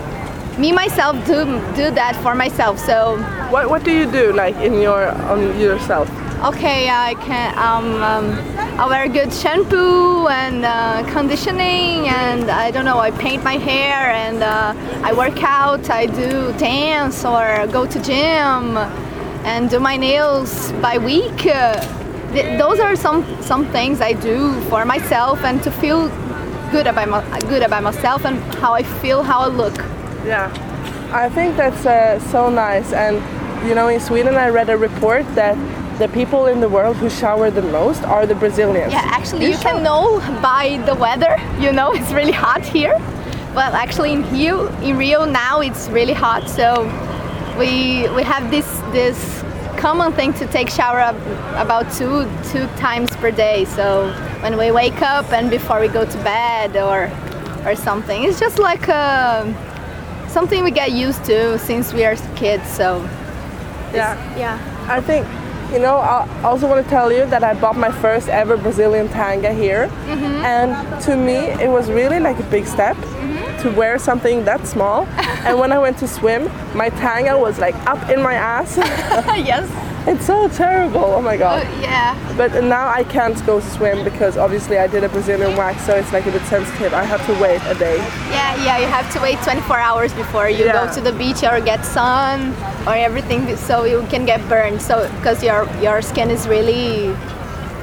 me 0.59 0.73
myself 0.73 1.17
do 1.27 1.45
do 1.75 1.91
that 1.93 2.15
for 2.23 2.35
myself. 2.35 2.79
So 2.79 3.17
What, 3.51 3.71
what 3.71 3.83
do 3.83 3.93
you 3.93 4.11
do, 4.11 4.33
like 4.33 4.57
in 4.57 4.75
your 4.75 5.09
on 5.31 5.59
yourself? 5.59 6.09
Okay, 6.43 6.89
I 6.89 7.17
can. 7.17 7.53
Um, 7.59 8.03
um, 8.03 8.81
I 8.81 8.87
wear 8.87 9.07
good 9.09 9.31
shampoo 9.31 10.27
and 10.29 10.65
uh, 10.65 11.05
conditioning, 11.13 12.09
and 12.09 12.51
I 12.51 12.71
don't 12.71 12.87
know. 12.87 12.99
I 12.99 13.11
paint 13.11 13.45
my 13.45 13.59
hair 13.59 14.11
and 14.11 14.43
uh, 14.43 14.73
I 15.05 15.13
work 15.13 15.43
out. 15.43 15.91
I 15.91 16.07
do 16.07 16.51
dance 16.57 17.27
or 17.27 17.67
go 17.67 17.85
to 17.85 18.03
gym 18.03 18.79
and 19.45 19.69
do 19.69 19.79
my 19.81 19.99
nails 19.99 20.73
by 20.81 20.97
week. 20.97 21.37
Th- 21.37 22.59
those 22.59 22.81
are 22.81 22.97
some 22.97 23.23
some 23.43 23.67
things 23.71 24.01
I 24.01 24.15
do 24.15 24.59
for 24.71 24.87
myself 24.87 25.45
and 25.45 25.63
to 25.63 25.71
feel 25.71 26.09
good 26.73 26.87
about 26.87 27.09
my, 27.11 27.41
good 27.41 27.63
about 27.63 27.83
myself 27.83 28.25
and 28.25 28.39
how 28.55 28.73
I 28.73 28.83
feel, 28.83 29.23
how 29.23 29.41
I 29.41 29.49
look. 29.49 29.77
Yeah, 30.25 30.49
I 31.13 31.29
think 31.29 31.59
that's 31.59 31.85
uh, 31.85 32.19
so 32.31 32.49
nice. 32.49 32.95
And 32.95 33.17
you 33.69 33.75
know, 33.75 33.89
in 33.89 34.01
Sweden, 34.01 34.37
I 34.37 34.49
read 34.49 34.71
a 34.71 34.79
report 34.79 35.27
that 35.35 35.59
the 36.01 36.09
people 36.09 36.47
in 36.47 36.61
the 36.61 36.69
world 36.69 36.97
who 36.97 37.11
shower 37.11 37.51
the 37.51 37.63
most 37.63 38.03
are 38.05 38.27
the 38.27 38.35
Brazilians. 38.35 38.93
Yeah, 38.93 39.03
actually, 39.05 39.51
you 39.51 39.59
can 39.59 39.83
know 39.83 40.19
by 40.43 40.83
the 40.87 40.95
weather. 40.95 41.37
You 41.61 41.73
know, 41.73 41.93
it's 41.99 42.11
really 42.11 42.33
hot 42.33 42.63
here. 42.65 42.97
Well, 43.55 43.73
actually, 43.75 44.13
in 44.13 44.23
Rio, 44.33 44.67
in 44.81 44.97
Rio 44.97 45.25
now 45.25 45.61
it's 45.61 45.89
really 45.89 46.15
hot. 46.15 46.49
So 46.49 46.85
we 47.59 48.09
we 48.17 48.23
have 48.23 48.51
this 48.51 48.69
this 48.93 49.19
common 49.77 50.13
thing 50.13 50.33
to 50.35 50.47
take 50.47 50.71
shower 50.71 51.01
about 51.65 51.85
two 51.93 52.27
two 52.51 52.67
times 52.87 53.11
per 53.17 53.31
day. 53.31 53.67
So 53.77 54.11
when 54.43 54.57
we 54.57 54.71
wake 54.71 55.03
up 55.03 55.31
and 55.33 55.51
before 55.51 55.81
we 55.81 55.89
go 55.89 56.05
to 56.05 56.19
bed 56.25 56.77
or 56.77 57.11
or 57.67 57.77
something, 57.77 58.25
it's 58.25 58.41
just 58.41 58.59
like 58.59 58.89
uh, 58.89 59.45
something 60.29 60.65
we 60.65 60.71
get 60.71 60.93
used 60.93 61.25
to 61.27 61.59
since 61.59 61.93
we 61.93 62.05
are 62.05 62.17
kids. 62.37 62.67
So 62.71 63.07
Yeah. 63.93 64.17
yeah. 64.39 64.57
I 64.89 65.01
think, 65.01 65.27
you 65.73 65.79
know, 65.79 65.99
I 65.99 66.27
also 66.43 66.67
want 66.69 66.85
to 66.85 66.91
tell 66.91 67.13
you 67.13 67.27
that 67.27 67.45
I 67.45 67.55
bought 67.55 67.77
my 67.77 67.91
first 67.91 68.29
ever 68.29 68.57
Brazilian 68.57 69.09
tanga 69.09 69.53
here. 69.53 69.87
Mm-hmm. 70.07 70.45
And 70.45 71.03
to 71.05 71.17
me, 71.17 71.37
it 71.63 71.69
was 71.71 71.89
really 71.91 72.21
like 72.21 72.39
a 72.39 72.45
big 72.51 72.67
step 72.67 72.97
Mm-hmm. 72.97 73.69
to 73.69 73.77
wear 73.77 73.99
something 73.99 74.45
that 74.45 74.67
small. 74.67 75.07
and 75.47 75.59
when 75.59 75.73
I 75.73 75.79
went 75.79 75.99
to 75.99 76.09
swim, 76.09 76.51
my 76.75 76.89
tanga 76.89 77.39
was 77.39 77.59
like 77.59 77.75
up 77.87 78.09
in 78.09 78.23
my 78.23 78.35
ass. 78.35 78.77
yes. 78.79 79.69
It's 80.07 80.27
so 80.27 80.49
terrible. 80.49 81.05
Oh 81.05 81.21
my 81.23 81.37
god. 81.37 81.67
Oh, 81.67 81.81
yeah. 81.81 82.17
But 82.37 82.65
now 82.65 82.89
I 82.89 83.05
can't 83.05 83.45
go 83.47 83.61
swim 83.61 84.03
because 84.05 84.37
obviously 84.37 84.79
I 84.79 84.87
did 84.87 85.05
a 85.05 85.09
Brazilian 85.09 85.57
wax, 85.57 85.85
so 85.85 85.95
it's 85.95 86.13
like 86.13 86.27
a 86.27 86.31
bit 86.33 86.43
sensitive. 86.43 86.93
I 86.95 87.05
have 87.05 87.25
to 87.27 87.33
wait 87.41 87.61
a 87.67 87.75
day. 87.75 87.97
Yeah, 88.31 88.65
yeah, 88.65 88.79
you 88.79 88.87
have 88.87 89.11
to 89.15 89.21
wait 89.21 89.39
24 89.43 89.79
hours 89.79 90.13
before 90.15 90.49
you 90.49 90.65
Yeah. 90.65 90.87
go 90.87 90.93
to 90.95 91.01
the 91.01 91.13
beach 91.13 91.43
or 91.45 91.61
get 91.61 91.85
sun 91.85 92.55
or 92.87 92.95
everything 92.95 93.57
so 93.57 93.85
you 93.85 94.03
can 94.11 94.25
get 94.25 94.41
burned. 94.49 94.81
So 94.83 95.09
because 95.17 95.43
your 95.43 95.69
your 95.83 96.01
skin 96.03 96.31
is 96.31 96.47
really 96.49 97.15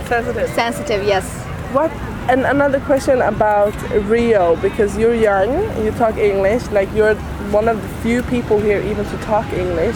Sensitive. 0.07 0.49
sensitive, 0.55 1.03
yes. 1.03 1.25
What? 1.73 1.91
And 2.29 2.45
another 2.45 2.79
question 2.81 3.21
about 3.21 3.73
Rio, 4.09 4.55
because 4.57 4.97
you're 4.97 5.15
young, 5.15 5.49
you 5.83 5.91
talk 5.91 6.17
English, 6.17 6.63
like 6.71 6.89
you're 6.93 7.15
one 7.51 7.67
of 7.69 7.81
the 7.81 7.87
few 8.03 8.21
people 8.23 8.59
here 8.59 8.81
even 8.81 9.05
to 9.05 9.17
talk 9.23 9.45
English. 9.53 9.95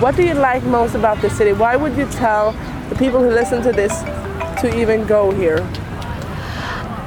What 0.00 0.14
do 0.14 0.22
you 0.22 0.34
like 0.34 0.62
most 0.64 0.94
about 0.94 1.22
the 1.22 1.30
city? 1.30 1.54
Why 1.54 1.74
would 1.74 1.96
you 1.96 2.04
tell 2.10 2.52
the 2.90 2.94
people 2.96 3.18
who 3.20 3.30
listen 3.30 3.62
to 3.62 3.72
this 3.72 4.02
to 4.60 4.70
even 4.78 5.06
go 5.06 5.30
here? 5.30 5.66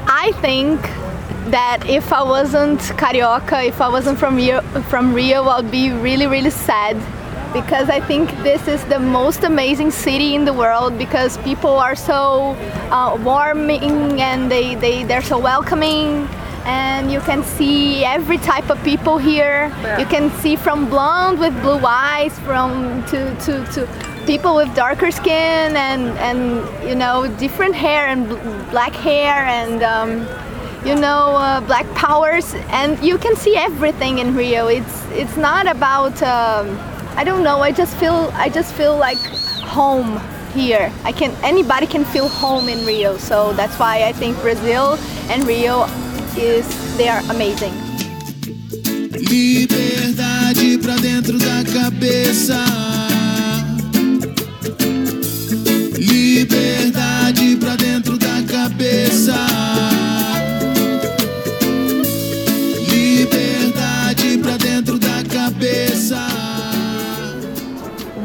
I 0.07 0.31
think 0.41 0.81
that 1.51 1.83
if 1.87 2.11
I 2.11 2.23
wasn't 2.23 2.79
Carioca, 2.97 3.67
if 3.67 3.79
I 3.79 3.89
wasn't 3.89 4.17
from 4.17 4.35
Rio, 4.35 4.61
from 4.89 5.13
Rio, 5.13 5.43
I'd 5.43 5.69
be 5.69 5.91
really, 5.91 6.25
really 6.25 6.49
sad 6.49 6.95
because 7.53 7.91
I 7.91 7.99
think 7.99 8.31
this 8.41 8.67
is 8.67 8.83
the 8.85 8.99
most 8.99 9.43
amazing 9.43 9.91
city 9.91 10.33
in 10.33 10.43
the 10.43 10.53
world 10.53 10.97
because 10.97 11.37
people 11.37 11.77
are 11.77 11.95
so 11.95 12.55
uh, 12.89 13.15
warming 13.23 14.19
and 14.19 14.49
they, 14.49 14.73
they, 14.73 15.03
they're 15.03 15.21
so 15.21 15.37
welcoming 15.37 16.27
and 16.65 17.11
you 17.11 17.19
can 17.21 17.43
see 17.43 18.03
every 18.05 18.37
type 18.37 18.69
of 18.69 18.81
people 18.83 19.17
here. 19.17 19.71
You 19.99 20.05
can 20.05 20.29
see 20.41 20.55
from 20.55 20.89
blonde 20.89 21.39
with 21.39 21.53
blue 21.61 21.81
eyes 21.85 22.37
from 22.39 23.03
to, 23.07 23.35
to, 23.45 23.65
to 23.73 23.87
people 24.25 24.55
with 24.55 24.73
darker 24.75 25.11
skin 25.11 25.75
and, 25.75 26.03
and 26.19 26.39
you 26.87 26.95
know 26.95 27.27
different 27.37 27.73
hair 27.73 28.07
and 28.07 28.27
bl- 28.27 28.35
black 28.69 28.91
hair 28.93 29.45
and 29.45 29.81
um, 29.81 30.19
you 30.85 30.95
know 30.95 31.35
uh, 31.35 31.59
black 31.61 31.87
powers 31.95 32.53
and 32.69 32.99
you 33.03 33.17
can 33.17 33.35
see 33.35 33.55
everything 33.55 34.19
in 34.19 34.35
Rio. 34.35 34.67
It's 34.67 35.05
it's 35.11 35.37
not 35.37 35.67
about 35.67 36.21
um, 36.21 36.77
I 37.15 37.23
don't 37.23 37.43
know. 37.43 37.59
I 37.61 37.71
just 37.71 37.95
feel 37.97 38.29
I 38.33 38.49
just 38.49 38.73
feel 38.73 38.95
like 38.97 39.17
home 39.65 40.19
here. 40.53 40.91
I 41.03 41.11
can 41.11 41.31
anybody 41.43 41.87
can 41.87 42.05
feel 42.05 42.27
home 42.27 42.69
in 42.69 42.85
Rio. 42.85 43.17
So 43.17 43.53
that's 43.53 43.77
why 43.79 44.03
I 44.03 44.13
think 44.13 44.39
Brazil 44.41 44.97
and 45.29 45.43
Rio 45.45 45.85
is 46.39 46.65
they 46.97 47.09
are 47.09 47.21
amazing. 47.29 47.73
Liberdade 49.11 50.77
pra 50.77 50.95
dentro 50.95 51.37
da 51.37 51.63
cabeça. 51.73 52.55
Liberdade 55.97 57.57
pra 57.57 57.75
dentro 57.75 58.17
da 58.17 58.41
cabeça. 58.51 59.35
Liberdade 62.87 64.37
pra 64.37 64.57
dentro 64.57 64.97
da 64.97 65.23
cabeça. 65.33 66.19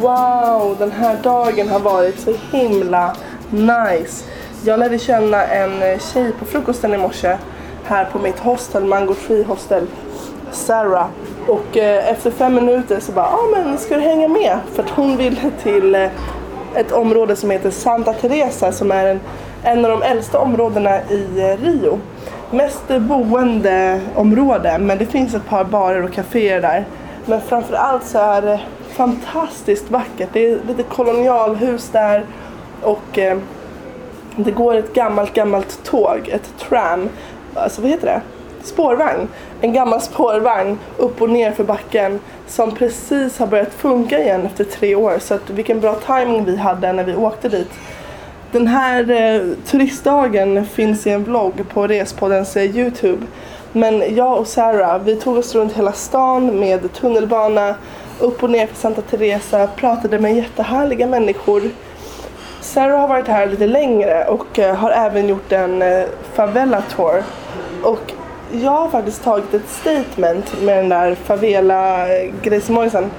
Wow, 0.00 0.76
den 0.78 0.90
här 0.90 1.16
dagen 1.22 1.68
har 1.68 1.80
varit 1.80 2.20
så 2.20 2.34
himla 2.52 3.16
nice. 3.50 4.24
Jag 4.66 4.78
lärde 4.78 4.98
känna 4.98 5.46
en 5.46 5.82
eh, 5.82 5.98
tjej 5.98 6.32
på 6.38 6.44
frukosten 6.44 6.94
i 6.94 6.98
morse 6.98 7.38
här 7.86 8.04
på 8.04 8.18
mitt 8.18 8.38
hostel, 8.38 8.84
Mango 8.84 9.14
Tree 9.14 9.44
Hostel, 9.44 9.86
Sarah. 10.50 11.06
Och 11.48 11.76
eh, 11.76 12.10
efter 12.10 12.30
fem 12.30 12.54
minuter 12.54 13.00
så 13.00 13.12
bara, 13.12 13.26
ja 13.26 13.38
ah, 13.38 13.62
men 13.64 13.78
ska 13.78 13.94
du 13.94 14.00
hänga 14.00 14.28
med? 14.28 14.58
För 14.72 14.82
att 14.82 14.90
hon 14.90 15.16
ville 15.16 15.50
till 15.62 15.94
eh, 15.94 16.10
ett 16.74 16.92
område 16.92 17.36
som 17.36 17.50
heter 17.50 17.70
Santa 17.70 18.12
Teresa 18.12 18.72
som 18.72 18.90
är 18.90 19.06
en, 19.06 19.20
en 19.62 19.84
av 19.84 19.90
de 19.90 20.02
äldsta 20.02 20.38
områdena 20.38 21.02
i 21.02 21.26
eh, 21.36 21.64
Rio. 21.64 22.00
Mest 22.50 22.88
boendeområde 22.88 24.78
men 24.78 24.98
det 24.98 25.06
finns 25.06 25.34
ett 25.34 25.48
par 25.48 25.64
barer 25.64 26.02
och 26.02 26.12
kaféer 26.12 26.60
där. 26.60 26.84
Men 27.26 27.40
framförallt 27.40 28.04
så 28.04 28.18
är 28.18 28.42
det 28.42 28.60
fantastiskt 28.90 29.90
vackert. 29.90 30.28
Det 30.32 30.50
är 30.50 30.58
lite 30.68 30.82
kolonialhus 30.82 31.88
där 31.92 32.24
och 32.82 33.18
eh, 33.18 33.38
det 34.36 34.50
går 34.50 34.74
ett 34.74 34.94
gammalt, 34.94 35.34
gammalt 35.34 35.84
tåg, 35.84 36.28
ett 36.32 36.58
tram, 36.58 37.08
alltså 37.54 37.80
vad 37.80 37.90
heter 37.90 38.06
det? 38.06 38.20
Spårvagn. 38.62 39.28
En 39.60 39.72
gammal 39.72 40.00
spårvagn 40.00 40.78
upp 40.96 41.22
och 41.22 41.30
ner 41.30 41.52
för 41.52 41.64
backen 41.64 42.20
som 42.46 42.74
precis 42.74 43.38
har 43.38 43.46
börjat 43.46 43.74
funka 43.74 44.18
igen 44.18 44.46
efter 44.46 44.64
tre 44.64 44.94
år. 44.94 45.18
Så 45.20 45.34
att 45.34 45.50
vilken 45.50 45.80
bra 45.80 45.94
timing 45.94 46.44
vi 46.44 46.56
hade 46.56 46.92
när 46.92 47.04
vi 47.04 47.14
åkte 47.14 47.48
dit. 47.48 47.70
Den 48.52 48.66
här 48.66 49.10
eh, 49.10 49.42
turistdagen 49.66 50.66
finns 50.66 51.06
i 51.06 51.10
en 51.10 51.24
vlogg 51.24 51.64
på 51.68 51.86
Respoddens 51.86 52.56
eh, 52.56 52.76
Youtube. 52.76 53.26
Men 53.72 54.14
jag 54.14 54.38
och 54.38 54.46
Sarah, 54.46 55.02
vi 55.02 55.16
tog 55.16 55.36
oss 55.36 55.54
runt 55.54 55.72
hela 55.72 55.92
stan 55.92 56.60
med 56.60 56.92
tunnelbana, 56.92 57.74
upp 58.20 58.42
och 58.42 58.50
ner 58.50 58.66
för 58.66 58.76
Santa 58.76 59.02
Teresa, 59.02 59.66
pratade 59.66 60.18
med 60.18 60.36
jättehärliga 60.36 61.06
människor. 61.06 61.62
Sarah 62.64 63.00
har 63.00 63.08
varit 63.08 63.28
här 63.28 63.46
lite 63.46 63.66
längre 63.66 64.24
och 64.24 64.58
eh, 64.58 64.74
har 64.74 64.90
även 64.90 65.28
gjort 65.28 65.52
en 65.52 65.82
eh, 65.82 66.04
favela 66.34 66.82
tour. 66.82 67.22
Och 67.82 68.12
jag 68.52 68.70
har 68.70 68.88
faktiskt 68.88 69.22
tagit 69.22 69.54
ett 69.54 69.68
statement 69.68 70.62
med 70.62 70.76
den 70.76 70.88
där 70.88 71.14
favela 71.14 72.08
eh, 72.16 72.32
grejsimojsen. 72.42 73.10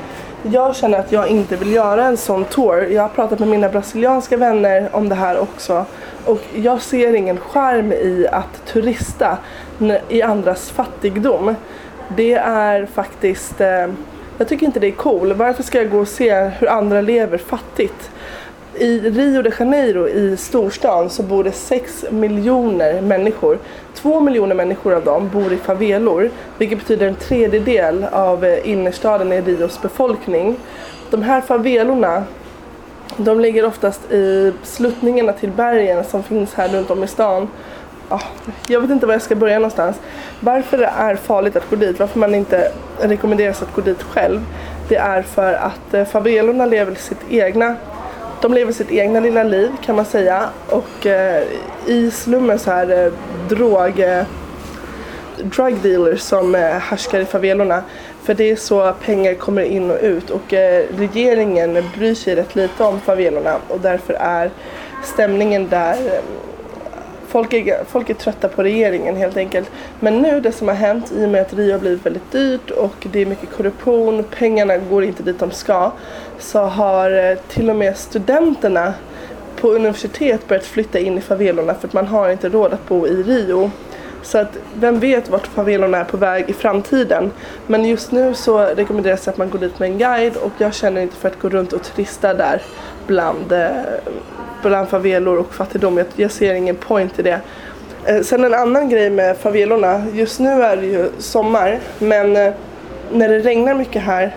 Jag 0.43 0.75
känner 0.75 0.99
att 0.99 1.11
jag 1.11 1.27
inte 1.27 1.55
vill 1.55 1.73
göra 1.73 2.05
en 2.05 2.17
sån 2.17 2.45
tour. 2.45 2.83
Jag 2.83 3.01
har 3.01 3.09
pratat 3.09 3.39
med 3.39 3.47
mina 3.47 3.69
brasilianska 3.69 4.37
vänner 4.37 4.89
om 4.91 5.09
det 5.09 5.15
här 5.15 5.39
också. 5.39 5.85
Och 6.25 6.41
jag 6.55 6.81
ser 6.81 7.15
ingen 7.15 7.37
charm 7.37 7.91
i 7.91 8.27
att 8.31 8.65
turista 8.65 9.37
i 10.09 10.21
andras 10.21 10.69
fattigdom. 10.69 11.55
Det 12.15 12.33
är 12.33 12.85
faktiskt... 12.85 13.59
Jag 14.37 14.47
tycker 14.47 14.65
inte 14.65 14.79
det 14.79 14.87
är 14.87 14.91
cool. 14.91 15.33
Varför 15.33 15.63
ska 15.63 15.77
jag 15.77 15.91
gå 15.91 15.99
och 15.99 16.07
se 16.07 16.33
hur 16.33 16.69
andra 16.69 17.01
lever 17.01 17.37
fattigt? 17.37 18.11
I 18.77 18.99
Rio 18.99 19.41
de 19.41 19.51
Janeiro 19.59 20.07
i 20.07 20.37
storstan 20.37 21.09
så 21.09 21.23
bor 21.23 21.43
det 21.43 21.51
6 21.51 22.05
miljoner 22.09 23.01
människor. 23.01 23.57
2 23.93 24.19
miljoner 24.19 24.55
människor 24.55 24.93
av 24.93 25.03
dem 25.03 25.29
bor 25.33 25.53
i 25.53 25.57
favelor, 25.57 26.29
vilket 26.57 26.79
betyder 26.79 27.07
en 27.07 27.15
tredjedel 27.15 28.05
av 28.11 28.45
eh, 28.45 28.69
innerstaden 28.69 29.33
i 29.33 29.41
Rios 29.41 29.81
befolkning. 29.81 30.55
De 31.09 31.23
här 31.23 31.41
favelorna 31.41 32.23
de 33.17 33.39
ligger 33.39 33.65
oftast 33.65 34.11
i 34.11 34.53
sluttningarna 34.63 35.33
till 35.33 35.51
bergen 35.51 36.03
som 36.03 36.23
finns 36.23 36.53
här 36.53 36.69
runt 36.69 36.91
om 36.91 37.03
i 37.03 37.07
stan. 37.07 37.47
Ah, 38.09 38.21
jag 38.67 38.81
vet 38.81 38.89
inte 38.89 39.05
var 39.05 39.13
jag 39.13 39.21
ska 39.21 39.35
börja 39.35 39.55
någonstans. 39.59 39.97
Varför 40.39 40.77
det 40.77 40.91
är 40.97 41.15
farligt 41.15 41.55
att 41.55 41.69
gå 41.69 41.75
dit, 41.75 41.99
varför 41.99 42.19
man 42.19 42.35
inte 42.35 42.71
rekommenderas 42.99 43.61
att 43.61 43.75
gå 43.75 43.81
dit 43.81 44.03
själv. 44.03 44.41
Det 44.89 44.95
är 44.95 45.21
för 45.21 45.53
att 45.53 45.93
eh, 45.93 46.05
favelorna 46.05 46.65
lever 46.65 46.95
sitt 46.95 47.21
egna 47.29 47.75
de 48.45 48.53
lever 48.53 48.71
sitt 48.71 48.91
egna 48.91 49.19
lilla 49.19 49.43
liv 49.43 49.71
kan 49.85 49.95
man 49.95 50.05
säga. 50.05 50.49
Och 50.69 51.05
eh, 51.05 51.43
i 51.85 52.11
slummen 52.11 52.59
så 52.59 52.71
är 52.71 52.85
det 52.85 53.11
drog, 53.49 53.99
eh, 53.99 54.23
drug 55.37 55.75
dealers 55.81 56.19
som 56.21 56.55
eh, 56.55 56.61
härskar 56.61 57.19
i 57.19 57.25
favelorna. 57.25 57.83
För 58.23 58.33
det 58.33 58.51
är 58.51 58.55
så 58.55 58.93
pengar 59.05 59.33
kommer 59.33 59.61
in 59.61 59.91
och 59.91 59.97
ut. 60.01 60.29
Och 60.29 60.53
eh, 60.53 60.85
regeringen 60.97 61.83
bryr 61.97 62.15
sig 62.15 62.35
rätt 62.35 62.55
lite 62.55 62.83
om 62.83 62.99
favelorna 62.99 63.57
och 63.67 63.79
därför 63.79 64.13
är 64.13 64.51
stämningen 65.03 65.69
där 65.69 65.93
eh, 65.93 66.21
Folk 67.35 67.53
är, 67.53 67.83
folk 67.83 68.09
är 68.09 68.13
trötta 68.13 68.47
på 68.47 68.63
regeringen 68.63 69.15
helt 69.15 69.37
enkelt. 69.37 69.71
Men 69.99 70.21
nu 70.21 70.41
det 70.41 70.51
som 70.51 70.67
har 70.67 70.75
hänt 70.75 71.11
i 71.11 71.25
och 71.25 71.29
med 71.29 71.41
att 71.41 71.53
Rio 71.53 71.71
har 71.71 71.79
blivit 71.79 72.05
väldigt 72.05 72.31
dyrt 72.31 72.71
och 72.71 73.07
det 73.11 73.21
är 73.21 73.25
mycket 73.25 73.49
korruption, 73.51 74.23
pengarna 74.23 74.77
går 74.77 75.03
inte 75.03 75.23
dit 75.23 75.39
de 75.39 75.51
ska. 75.51 75.91
Så 76.39 76.59
har 76.59 77.11
eh, 77.11 77.37
till 77.47 77.69
och 77.69 77.75
med 77.75 77.97
studenterna 77.97 78.93
på 79.55 79.67
universitet 79.67 80.47
börjat 80.47 80.65
flytta 80.65 80.99
in 80.99 81.17
i 81.17 81.21
favelorna 81.21 81.73
för 81.73 81.87
att 81.87 81.93
man 81.93 82.07
har 82.07 82.29
inte 82.29 82.49
råd 82.49 82.73
att 82.73 82.87
bo 82.87 83.07
i 83.07 83.23
Rio. 83.23 83.71
Så 84.21 84.37
att 84.37 84.57
vem 84.73 84.99
vet 84.99 85.29
vart 85.29 85.47
favelorna 85.47 85.97
är 85.97 86.03
på 86.03 86.17
väg 86.17 86.49
i 86.49 86.53
framtiden. 86.53 87.31
Men 87.67 87.85
just 87.85 88.11
nu 88.11 88.33
så 88.33 88.59
rekommenderas 88.59 89.25
det 89.25 89.31
att 89.31 89.37
man 89.37 89.49
går 89.49 89.59
dit 89.59 89.79
med 89.79 89.89
en 89.89 89.97
guide 89.97 90.37
och 90.37 90.51
jag 90.57 90.73
känner 90.73 91.01
inte 91.01 91.15
för 91.15 91.27
att 91.27 91.39
gå 91.39 91.49
runt 91.49 91.73
och 91.73 91.83
turista 91.83 92.33
där 92.33 92.61
bland, 93.07 93.51
eh, 93.51 93.69
bland 94.61 94.89
favelor 94.89 95.37
och 95.37 95.53
fattigdom. 95.53 95.97
Jag, 95.97 96.07
jag 96.15 96.31
ser 96.31 96.53
ingen 96.53 96.75
point 96.75 97.19
i 97.19 97.21
det. 97.21 97.39
Eh, 98.05 98.21
sen 98.21 98.43
en 98.43 98.53
annan 98.53 98.89
grej 98.89 99.09
med 99.09 99.37
favelorna. 99.37 100.03
Just 100.13 100.39
nu 100.39 100.63
är 100.63 100.77
det 100.77 100.85
ju 100.85 101.09
sommar 101.17 101.79
men 101.99 102.35
eh, 102.35 102.53
när 103.11 103.29
det 103.29 103.39
regnar 103.39 103.73
mycket 103.73 104.01
här 104.01 104.35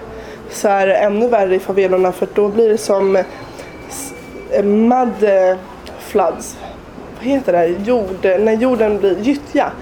så 0.51 0.69
är 0.69 0.87
det 0.87 0.95
ännu 0.95 1.29
värre 1.29 1.55
i 1.55 1.59
favelorna 1.59 2.13
för 2.13 2.29
då 2.35 2.49
blir 2.49 2.69
det 2.69 2.79
som 2.79 3.25
mud 4.63 5.31
floods. 5.99 6.57
Vad 7.17 7.27
heter 7.27 7.53
det? 7.53 7.67
Jord, 7.67 8.25
när 8.41 8.53
jorden 8.53 8.99
blir 8.99 9.19
gyttja. 9.19 9.73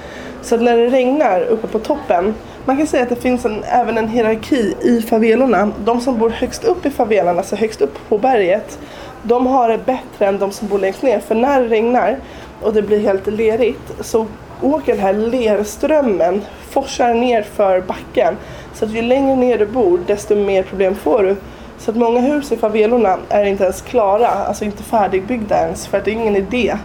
Så 0.43 0.57
när 0.57 0.77
det 0.77 0.87
regnar 0.87 1.41
uppe 1.41 1.67
på 1.67 1.79
toppen 1.79 2.35
man 2.67 2.77
kan 2.77 2.87
säga 2.87 3.03
att 3.03 3.09
det 3.09 3.17
finns 3.17 3.45
en, 3.45 3.65
även 3.65 3.99
en 3.99 4.09
hierarki 4.09 4.75
i 4.83 5.03
favelorna. 5.03 5.73
De 5.85 6.01
som 6.01 6.19
bor 6.19 6.31
högst 6.31 6.65
upp 6.65 6.87
i 6.87 6.91
favelan, 6.91 7.39
alltså 7.39 7.57
högst 7.57 7.81
upp 7.81 8.09
på 8.09 8.19
berget, 8.19 8.79
de 9.23 9.47
har 9.47 9.69
det 9.69 9.79
bättre 9.79 10.27
än 10.27 10.39
de 10.39 10.53
som 10.53 10.69
bor 10.69 10.79
längst 10.79 11.03
ner. 11.03 11.21
För 11.21 11.35
när 11.35 11.63
det 11.63 11.69
regnar 11.69 12.19
och 12.63 12.73
det 12.73 12.83
blir 12.83 13.01
helt 13.01 13.27
lerigt 13.27 13.93
så 14.01 14.27
åker 14.63 14.93
den 14.93 15.03
här 15.03 15.13
lerströmmen, 15.13 16.43
forsar 16.71 17.15
ner 17.15 17.43
för 17.43 17.81
backen. 17.81 18.37
Så 18.75 18.85
att 18.85 18.91
ju 18.91 19.03
längre 19.03 19.37
ner 19.37 19.59
du 19.59 19.67
bor 19.67 20.01
desto 20.07 20.35
mer 20.35 20.63
problem 20.63 20.95
får 20.95 21.23
du. 21.23 21.37
Så 21.79 21.91
att 21.91 21.97
många 21.97 22.21
hus 22.21 22.53
i 22.53 22.57
favelorna 22.57 23.19
är 23.29 23.45
inte 23.45 23.65
ens 23.65 23.83
klara, 23.83 24.29
alltså 24.29 24.65
inte 24.65 24.83
färdigbyggda 24.83 25.59
ens 25.59 25.87
för 25.87 25.99
att 25.99 26.05
det 26.05 26.11
är 26.11 26.13
ingen 26.13 26.37
idé 26.37 26.77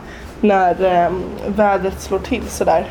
när 0.42 1.06
eh, 1.06 1.12
vädret 1.48 2.02
slår 2.02 2.20
till 2.20 2.48
sådär. 2.48 2.86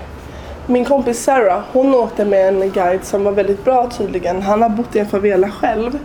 Min 0.67 0.85
kompis 0.85 1.25
Sarah, 1.25 1.63
hon 1.73 1.95
åkte 1.95 2.25
med 2.25 2.49
en 2.49 2.71
guide 2.71 3.05
som 3.05 3.25
var 3.25 3.33
väldigt 3.33 3.65
bra 3.65 3.91
tydligen. 3.91 4.43
Han 4.43 4.63
har 4.63 4.69
bott 4.69 4.97
i 4.97 4.99
en 4.99 5.07
favela 5.07 5.51
själv 5.51 5.99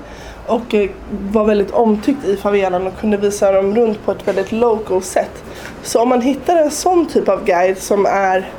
och 0.48 0.74
eh, 0.74 0.89
var 1.32 1.46
väldigt 1.46 1.72
omtyckt 1.72 2.26
i 2.26 2.38
favelan 2.38 2.88
och 2.88 3.00
kunde 3.00 3.18
visa 3.18 3.52
dem 3.52 3.76
runt 3.76 4.06
på 4.06 4.12
ett 4.12 4.28
väldigt 4.28 4.52
local 4.52 5.02
sätt. 5.02 5.44
Så 5.84 6.02
om 6.02 6.10
man 6.10 6.22
hittar 6.22 6.58
en 6.58 6.72
sån 6.72 7.06
typ 7.06 7.30
av 7.30 7.46
guide 7.46 7.78
som 7.78 8.06
är 8.06 8.50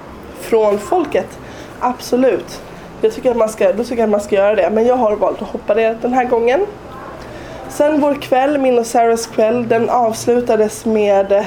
från 0.41 0.79
folket, 0.79 1.39
absolut. 1.81 2.63
Jag 3.01 3.13
tycker 3.13 3.31
att 3.31 3.37
man 3.37 3.49
ska, 3.49 3.73
då 3.73 3.85
tycker 3.85 3.97
jag 3.97 4.05
att 4.05 4.11
man 4.11 4.21
ska 4.21 4.37
göra 4.37 4.55
det. 4.55 4.71
Men 4.71 4.87
jag 4.87 4.97
har 4.97 5.17
valt 5.17 5.43
att 5.43 5.49
hoppa 5.49 5.75
det 5.75 5.97
den 6.03 6.13
här 6.13 6.25
gången. 6.25 6.67
Sen 7.69 8.01
vår 8.01 8.15
kväll, 8.15 8.59
min 8.59 8.79
och 8.79 8.87
Sarahs 8.87 9.27
kväll, 9.27 9.69
den 9.69 9.91
avslutades 9.91 10.85
med 10.85 11.33
eh, 11.33 11.47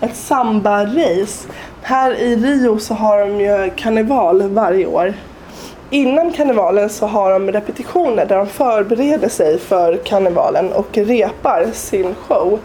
ett 0.00 0.14
samba-race. 0.14 1.48
Här 1.84 2.14
i 2.14 2.36
Rio 2.36 2.78
så 2.78 2.94
har 2.94 3.18
de 3.18 3.40
ju 3.40 3.70
karneval 3.76 4.42
varje 4.42 4.86
år. 4.86 5.14
Innan 5.90 6.32
karnevalen 6.32 6.88
så 6.88 7.06
har 7.06 7.32
de 7.32 7.52
repetitioner 7.52 8.26
där 8.26 8.36
de 8.36 8.46
förbereder 8.46 9.28
sig 9.28 9.58
för 9.58 9.96
karnevalen 9.96 10.72
och 10.72 10.98
repar 10.98 11.66
sin 11.72 12.14
show. 12.14 12.58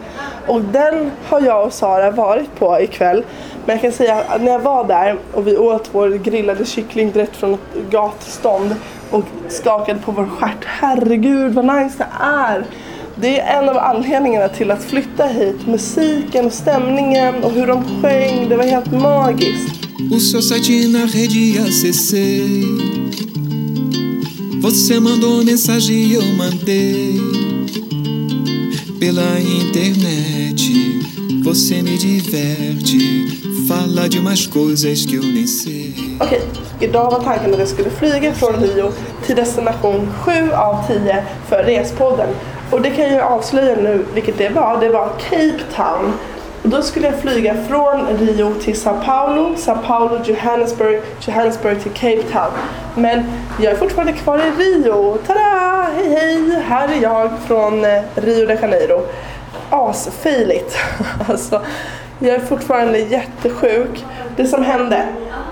Och 0.48 0.62
den 0.62 1.12
har 1.26 1.42
jag 1.42 1.66
och 1.66 1.74
Sara 1.74 2.12
varit 2.12 2.56
på 2.60 2.80
ikväll. 2.80 3.24
Men 3.66 3.76
jag 3.76 3.82
kan 3.82 3.92
säga 3.92 4.24
att 4.28 4.42
när 4.42 4.52
jag 4.52 4.60
var 4.60 4.84
där 4.84 5.18
och 5.34 5.48
vi 5.48 5.58
åt 5.58 5.90
vår 5.92 6.10
grillade 6.10 6.66
kyckling 6.66 7.12
direkt 7.12 7.36
från 7.36 7.54
ett 7.54 7.60
gatstånd 7.90 8.76
och 9.12 9.24
skakade 9.48 10.00
på 10.00 10.12
vår 10.12 10.26
stjärt. 10.26 10.66
Herregud 10.66 11.54
vad 11.54 11.66
nice 11.66 11.98
det 11.98 12.26
är! 12.26 12.66
Det 13.22 13.40
är 13.40 13.62
en 13.62 13.70
av 13.70 13.78
anledningarna 13.78 14.50
till 14.50 14.72
att 14.72 14.84
flytta 14.84 15.26
hit. 15.26 15.68
Musiken 15.68 16.46
och 16.46 16.54
stämningen 16.54 17.44
och 17.44 17.52
hur 17.52 17.68
de 17.68 17.84
sjöng, 17.84 18.50
det 18.50 18.56
var 18.56 18.64
helt 18.64 18.92
magiskt. 18.92 19.74
O 20.12 20.20
seu 20.20 20.42
site 20.42 20.88
na 20.88 21.06
rede 21.06 21.60
ACC. 21.62 22.14
Você 24.62 25.00
mandou 25.00 25.44
mensagem 25.44 25.96
e 25.96 26.14
eu 26.14 26.24
mandei 26.38 27.20
pela 29.00 29.40
internet. 29.40 30.62
Você 31.44 31.82
me 31.82 31.98
diverte, 31.98 33.00
fala 33.68 34.10
de 34.10 34.20
umas 34.20 34.46
coisas 34.46 35.06
que 35.06 35.16
eu 35.16 35.24
nem 35.24 35.48
sei. 35.48 35.96
Okej, 36.20 36.42
idag 36.80 37.12
var 37.12 37.20
tanken 37.20 37.54
att 37.54 37.60
jag 37.60 37.68
skulle 37.68 37.90
flyga 37.90 38.34
från 38.34 38.56
Rio 38.56 38.92
till 39.26 39.36
destination 39.36 40.08
7 40.22 40.52
av 40.52 40.88
10 40.88 41.24
för 41.50 41.64
Respodden. 41.64 42.30
Och 42.72 42.82
det 42.82 42.90
kan 42.90 43.06
jag 43.06 43.14
ju 43.14 43.22
avslöja 43.22 43.76
nu 43.76 44.06
vilket 44.14 44.38
det 44.38 44.50
var. 44.50 44.78
Det 44.80 44.90
var 44.90 45.10
Cape 45.20 45.64
Town. 45.76 46.14
Och 46.64 46.70
då 46.70 46.82
skulle 46.82 47.08
jag 47.08 47.20
flyga 47.20 47.56
från 47.68 48.08
Rio 48.08 48.54
till 48.54 48.80
Sao 48.80 49.02
Paulo, 49.06 49.56
Sao 49.56 49.78
Paulo, 49.86 50.20
Johannesburg, 50.24 51.02
Johannesburg 51.20 51.82
till 51.82 51.92
Cape 51.92 52.24
Town. 52.32 52.52
Men 52.96 53.24
jag 53.62 53.74
är 53.74 53.78
fortfarande 53.78 54.14
kvar 54.14 54.38
i 54.38 54.64
Rio. 54.64 55.18
Tada! 55.28 55.88
Hej 55.96 56.10
hej! 56.10 56.62
Här 56.68 56.88
är 56.88 57.02
jag 57.02 57.32
från 57.48 57.86
eh, 57.86 58.02
Rio 58.16 58.46
de 58.48 58.54
Janeiro. 58.54 59.02
Asfejligt. 59.70 60.78
alltså, 61.30 61.62
Jag 62.20 62.36
är 62.36 62.40
fortfarande 62.40 63.00
jättesjuk. 63.00 64.06
Det 64.36 64.48
som 64.48 64.64
hände, 64.64 65.06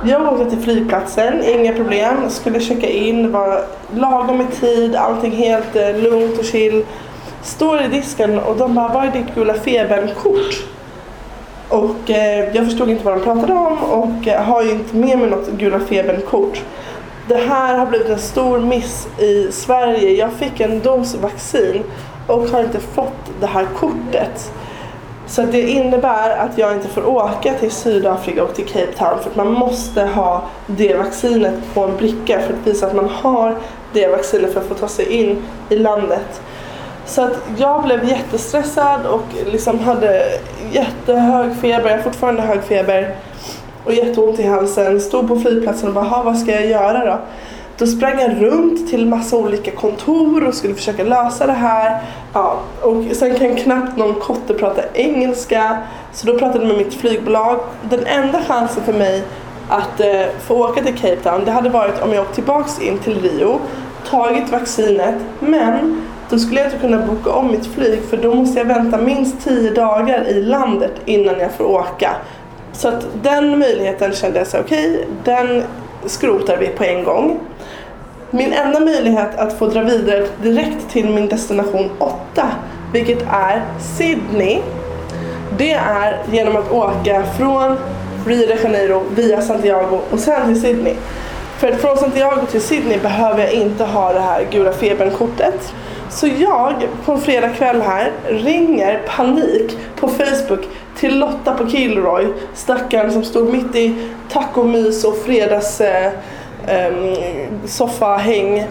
jag 0.04 0.34
åkte 0.34 0.50
till 0.50 0.64
flygplatsen, 0.64 1.44
inga 1.44 1.74
problem, 1.74 2.30
skulle 2.30 2.60
checka 2.60 2.88
in, 2.88 3.32
var 3.32 3.66
lagom 3.96 4.42
i 4.42 4.46
tid, 4.60 4.96
allting 4.96 5.32
helt 5.32 5.76
eh, 5.76 5.98
lugnt 5.98 6.40
och 6.40 6.46
chill. 6.46 6.86
Står 7.46 7.82
i 7.82 7.88
disken 7.88 8.40
och 8.40 8.58
de 8.58 8.76
bara, 8.76 8.88
vad 8.88 9.06
är 9.06 9.12
ditt 9.12 9.36
gula 9.36 9.54
febern-kort? 9.54 10.66
Och 11.70 12.10
eh, 12.10 12.56
jag 12.56 12.66
förstod 12.66 12.90
inte 12.90 13.06
vad 13.06 13.18
de 13.18 13.24
pratade 13.24 13.54
om 13.54 13.78
och 13.84 14.28
eh, 14.28 14.42
har 14.42 14.64
ju 14.64 14.72
inte 14.72 14.96
med 14.96 15.20
mig 15.20 15.30
något 15.30 15.50
gula 15.50 15.80
febern-kort. 15.80 16.62
Det 17.28 17.38
här 17.38 17.78
har 17.78 17.86
blivit 17.86 18.10
en 18.10 18.20
stor 18.20 18.60
miss 18.60 19.08
i 19.20 19.52
Sverige. 19.52 20.12
Jag 20.12 20.34
fick 20.34 20.60
en 20.60 20.80
dos 20.80 21.16
vaccin 21.16 21.84
och 22.28 22.42
har 22.48 22.64
inte 22.64 22.80
fått 22.80 23.32
det 23.40 23.48
här 23.48 23.66
kortet. 23.76 24.52
Så 25.28 25.42
det 25.42 25.62
innebär 25.62 26.38
att 26.38 26.58
jag 26.58 26.74
inte 26.74 26.88
får 26.88 27.08
åka 27.08 27.54
till 27.54 27.72
Sydafrika 27.72 28.44
och 28.44 28.56
till 28.56 28.66
Cape 28.66 28.92
Town 28.98 29.20
för 29.22 29.30
att 29.30 29.36
man 29.36 29.52
måste 29.52 30.04
ha 30.04 30.44
det 30.68 30.96
vaccinet 30.96 31.54
på 31.74 31.84
en 31.84 31.98
bricka 31.98 32.40
för 32.40 32.54
att 32.54 32.68
visa 32.68 32.88
att 32.88 32.96
man 32.96 33.10
har 33.10 33.56
det 33.94 34.08
vaccinet 34.08 34.54
för 34.54 34.60
att 34.60 34.68
få 34.68 34.74
ta 34.74 34.88
sig 34.88 35.12
in 35.12 35.38
i 35.70 35.76
landet. 35.76 36.42
Så 37.06 37.22
att 37.22 37.38
jag 37.58 37.84
blev 37.84 38.10
jättestressad 38.10 39.06
och 39.06 39.24
liksom 39.46 39.80
hade 39.80 40.26
jättehög 40.72 41.56
feber, 41.56 41.90
jag 41.90 41.98
har 41.98 42.04
fortfarande 42.04 42.42
hög 42.42 42.64
feber 42.64 43.16
och 43.84 43.94
jätteont 43.94 44.40
i 44.40 44.48
halsen. 44.48 45.02
Stod 45.02 45.28
på 45.28 45.40
flygplatsen 45.40 45.88
och 45.88 45.94
bara, 45.94 46.24
vad 46.24 46.38
ska 46.38 46.52
jag 46.52 46.66
göra 46.66 47.06
då? 47.06 47.20
Då 47.78 47.88
sprang 47.88 48.20
jag 48.20 48.42
runt 48.42 48.90
till 48.90 49.06
massa 49.06 49.38
olika 49.38 49.72
kontor 49.72 50.48
och 50.48 50.54
skulle 50.54 50.74
försöka 50.74 51.04
lösa 51.04 51.48
det 51.48 51.54
här. 51.54 52.02
Ja, 52.34 52.60
och 52.82 53.04
sen 53.16 53.36
kan 53.36 53.56
knappt 53.56 53.98
någon 53.98 54.14
kotte 54.14 54.54
prata 54.54 54.82
engelska. 54.94 55.78
Så 56.14 56.28
då 56.28 56.40
pratade 56.40 56.60
jag 56.60 56.68
med 56.68 56.78
mitt 56.78 56.94
flygbolag. 56.94 57.60
Den 57.90 58.06
enda 58.06 58.42
chansen 58.42 58.84
för 58.84 58.94
mig 58.94 59.24
att 59.70 60.00
eh, 60.00 60.22
få 60.40 60.56
åka 60.56 60.84
till 60.84 60.98
Cape 60.98 61.16
Town 61.24 61.46
det 61.46 61.52
hade 61.52 61.70
varit 61.70 62.02
om 62.02 62.14
jag 62.14 62.22
åkt 62.22 62.36
tillbaks 62.36 62.82
in 62.82 62.98
till 62.98 63.22
Rio, 63.22 63.60
tagit 64.10 64.50
vaccinet, 64.52 65.16
men 65.40 66.02
då 66.30 66.40
skulle 66.40 66.60
jag 66.60 66.68
inte 66.68 66.80
kunna 66.80 66.98
boka 66.98 67.32
om 67.32 67.52
mitt 67.52 67.66
flyg 67.66 68.02
för 68.10 68.18
då 68.18 68.34
måste 68.34 68.60
jag 68.60 68.66
vänta 68.66 68.98
minst 68.98 69.44
10 69.44 69.72
dagar 69.72 70.28
i 70.28 70.42
landet 70.44 70.92
innan 71.06 71.40
jag 71.40 71.52
får 71.52 71.66
åka. 71.66 72.16
Så 72.74 72.88
att 72.88 73.08
den 73.22 73.60
möjligheten 73.60 74.14
kände 74.14 74.38
jag 74.38 74.48
så 74.48 74.60
okej, 74.60 75.08
den 75.24 75.64
skrotar 76.06 76.58
vi 76.58 76.68
på 76.68 76.84
en 76.84 77.04
gång. 77.04 77.40
Min 78.32 78.54
enda 78.54 78.80
möjlighet 78.80 79.36
att 79.38 79.60
få 79.60 79.68
dra 79.68 79.82
vidare 79.82 80.28
direkt 80.42 80.90
till 80.90 81.10
min 81.10 81.28
destination 81.28 81.90
8, 82.00 82.16
vilket 82.94 83.22
är 83.32 83.64
Sydney, 83.98 84.60
det 85.58 85.72
är 85.72 86.24
genom 86.32 86.56
att 86.56 86.72
åka 86.72 87.24
från 87.38 87.78
Rio 88.26 88.48
de 88.48 88.56
Janeiro 88.64 89.04
via 89.16 89.42
Santiago 89.42 90.00
och 90.12 90.20
sen 90.20 90.48
till 90.48 90.62
Sydney. 90.62 90.96
För 91.58 91.72
att 91.72 91.82
från 91.82 91.98
Santiago 91.98 92.46
till 92.52 92.62
Sydney 92.62 93.00
behöver 93.00 93.40
jag 93.40 93.54
inte 93.54 93.84
ha 93.84 94.14
det 94.14 94.20
här 94.20 94.48
gula 94.52 94.72
febern-kortet. 94.72 95.74
Så 96.10 96.28
jag 96.28 96.74
på 97.06 97.12
en 97.12 97.22
fredag 97.22 97.50
kväll 97.50 97.82
här 97.82 98.12
ringer 98.30 99.02
panik 99.08 99.78
på 99.96 100.08
Facebook 100.08 100.68
till 100.96 101.20
Lotta 101.20 101.54
på 101.54 101.70
Kilroy, 101.70 102.28
stackaren 102.54 103.12
som 103.12 103.24
stod 103.24 103.54
mitt 103.54 103.76
i 103.76 104.10
tacomys 104.30 105.04
och 105.04 105.18
fredags 105.18 105.82
eh, 105.82 106.12
eh, 106.68 106.94
soffahäng 107.66 108.66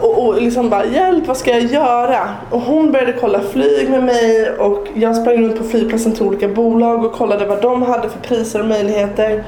och, 0.00 0.26
och 0.26 0.42
liksom 0.42 0.70
bara 0.70 0.84
hjälp 0.84 1.26
vad 1.26 1.36
ska 1.36 1.50
jag 1.50 1.62
göra? 1.62 2.28
Och 2.50 2.60
hon 2.60 2.92
började 2.92 3.12
kolla 3.12 3.40
flyg 3.40 3.90
med 3.90 4.04
mig 4.04 4.50
och 4.50 4.86
jag 4.94 5.16
sprang 5.16 5.42
runt 5.42 5.58
på 5.58 5.64
flygplatsen 5.64 6.12
till 6.12 6.26
olika 6.26 6.48
bolag 6.48 7.04
och 7.04 7.12
kollade 7.12 7.46
vad 7.46 7.62
de 7.62 7.82
hade 7.82 8.08
för 8.08 8.18
priser 8.18 8.60
och 8.60 8.66
möjligheter. 8.66 9.44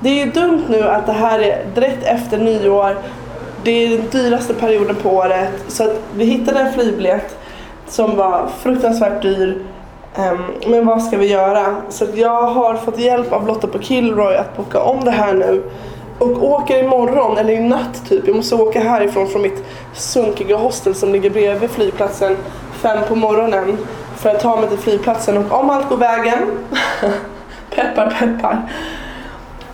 Det 0.00 0.08
är 0.08 0.26
ju 0.26 0.32
dumt 0.32 0.62
nu 0.68 0.82
att 0.82 1.06
det 1.06 1.12
här 1.12 1.38
är 1.38 1.64
direkt 1.74 2.04
efter 2.04 2.38
nyår. 2.38 2.96
Det 3.66 3.84
är 3.84 3.98
den 3.98 4.10
dyraste 4.10 4.54
perioden 4.54 4.96
på 4.96 5.10
året 5.10 5.48
så 5.68 5.84
att 5.84 6.00
vi 6.14 6.24
hittade 6.24 6.60
en 6.60 6.72
flygbiljett 6.72 7.38
som 7.86 8.16
var 8.16 8.48
fruktansvärt 8.62 9.22
dyr. 9.22 9.62
Um, 10.16 10.54
men 10.66 10.86
vad 10.86 11.02
ska 11.02 11.16
vi 11.16 11.26
göra? 11.26 11.76
Så 11.88 12.04
att 12.04 12.16
jag 12.16 12.42
har 12.42 12.74
fått 12.74 12.98
hjälp 12.98 13.32
av 13.32 13.46
Lotta 13.46 13.66
på 13.66 13.78
Kilroy 13.78 14.36
att 14.36 14.56
boka 14.56 14.80
om 14.80 15.04
det 15.04 15.10
här 15.10 15.34
nu 15.34 15.62
och 16.18 16.44
åker 16.44 16.84
imorgon, 16.84 17.38
eller 17.38 17.52
i 17.52 17.60
natt 17.60 18.08
typ. 18.08 18.26
Jag 18.26 18.36
måste 18.36 18.54
åka 18.54 18.80
härifrån 18.80 19.28
från 19.28 19.42
mitt 19.42 19.64
sunkiga 19.94 20.56
hostel 20.56 20.94
som 20.94 21.12
ligger 21.12 21.30
bredvid 21.30 21.70
flygplatsen 21.70 22.36
fem 22.72 22.98
på 23.08 23.14
morgonen 23.14 23.78
för 24.16 24.30
att 24.30 24.40
ta 24.40 24.56
mig 24.56 24.68
till 24.68 24.78
flygplatsen 24.78 25.36
och 25.36 25.60
om 25.60 25.70
allt 25.70 25.88
går 25.88 25.96
vägen, 25.96 26.38
peppar 27.70 28.16
peppar, 28.18 28.62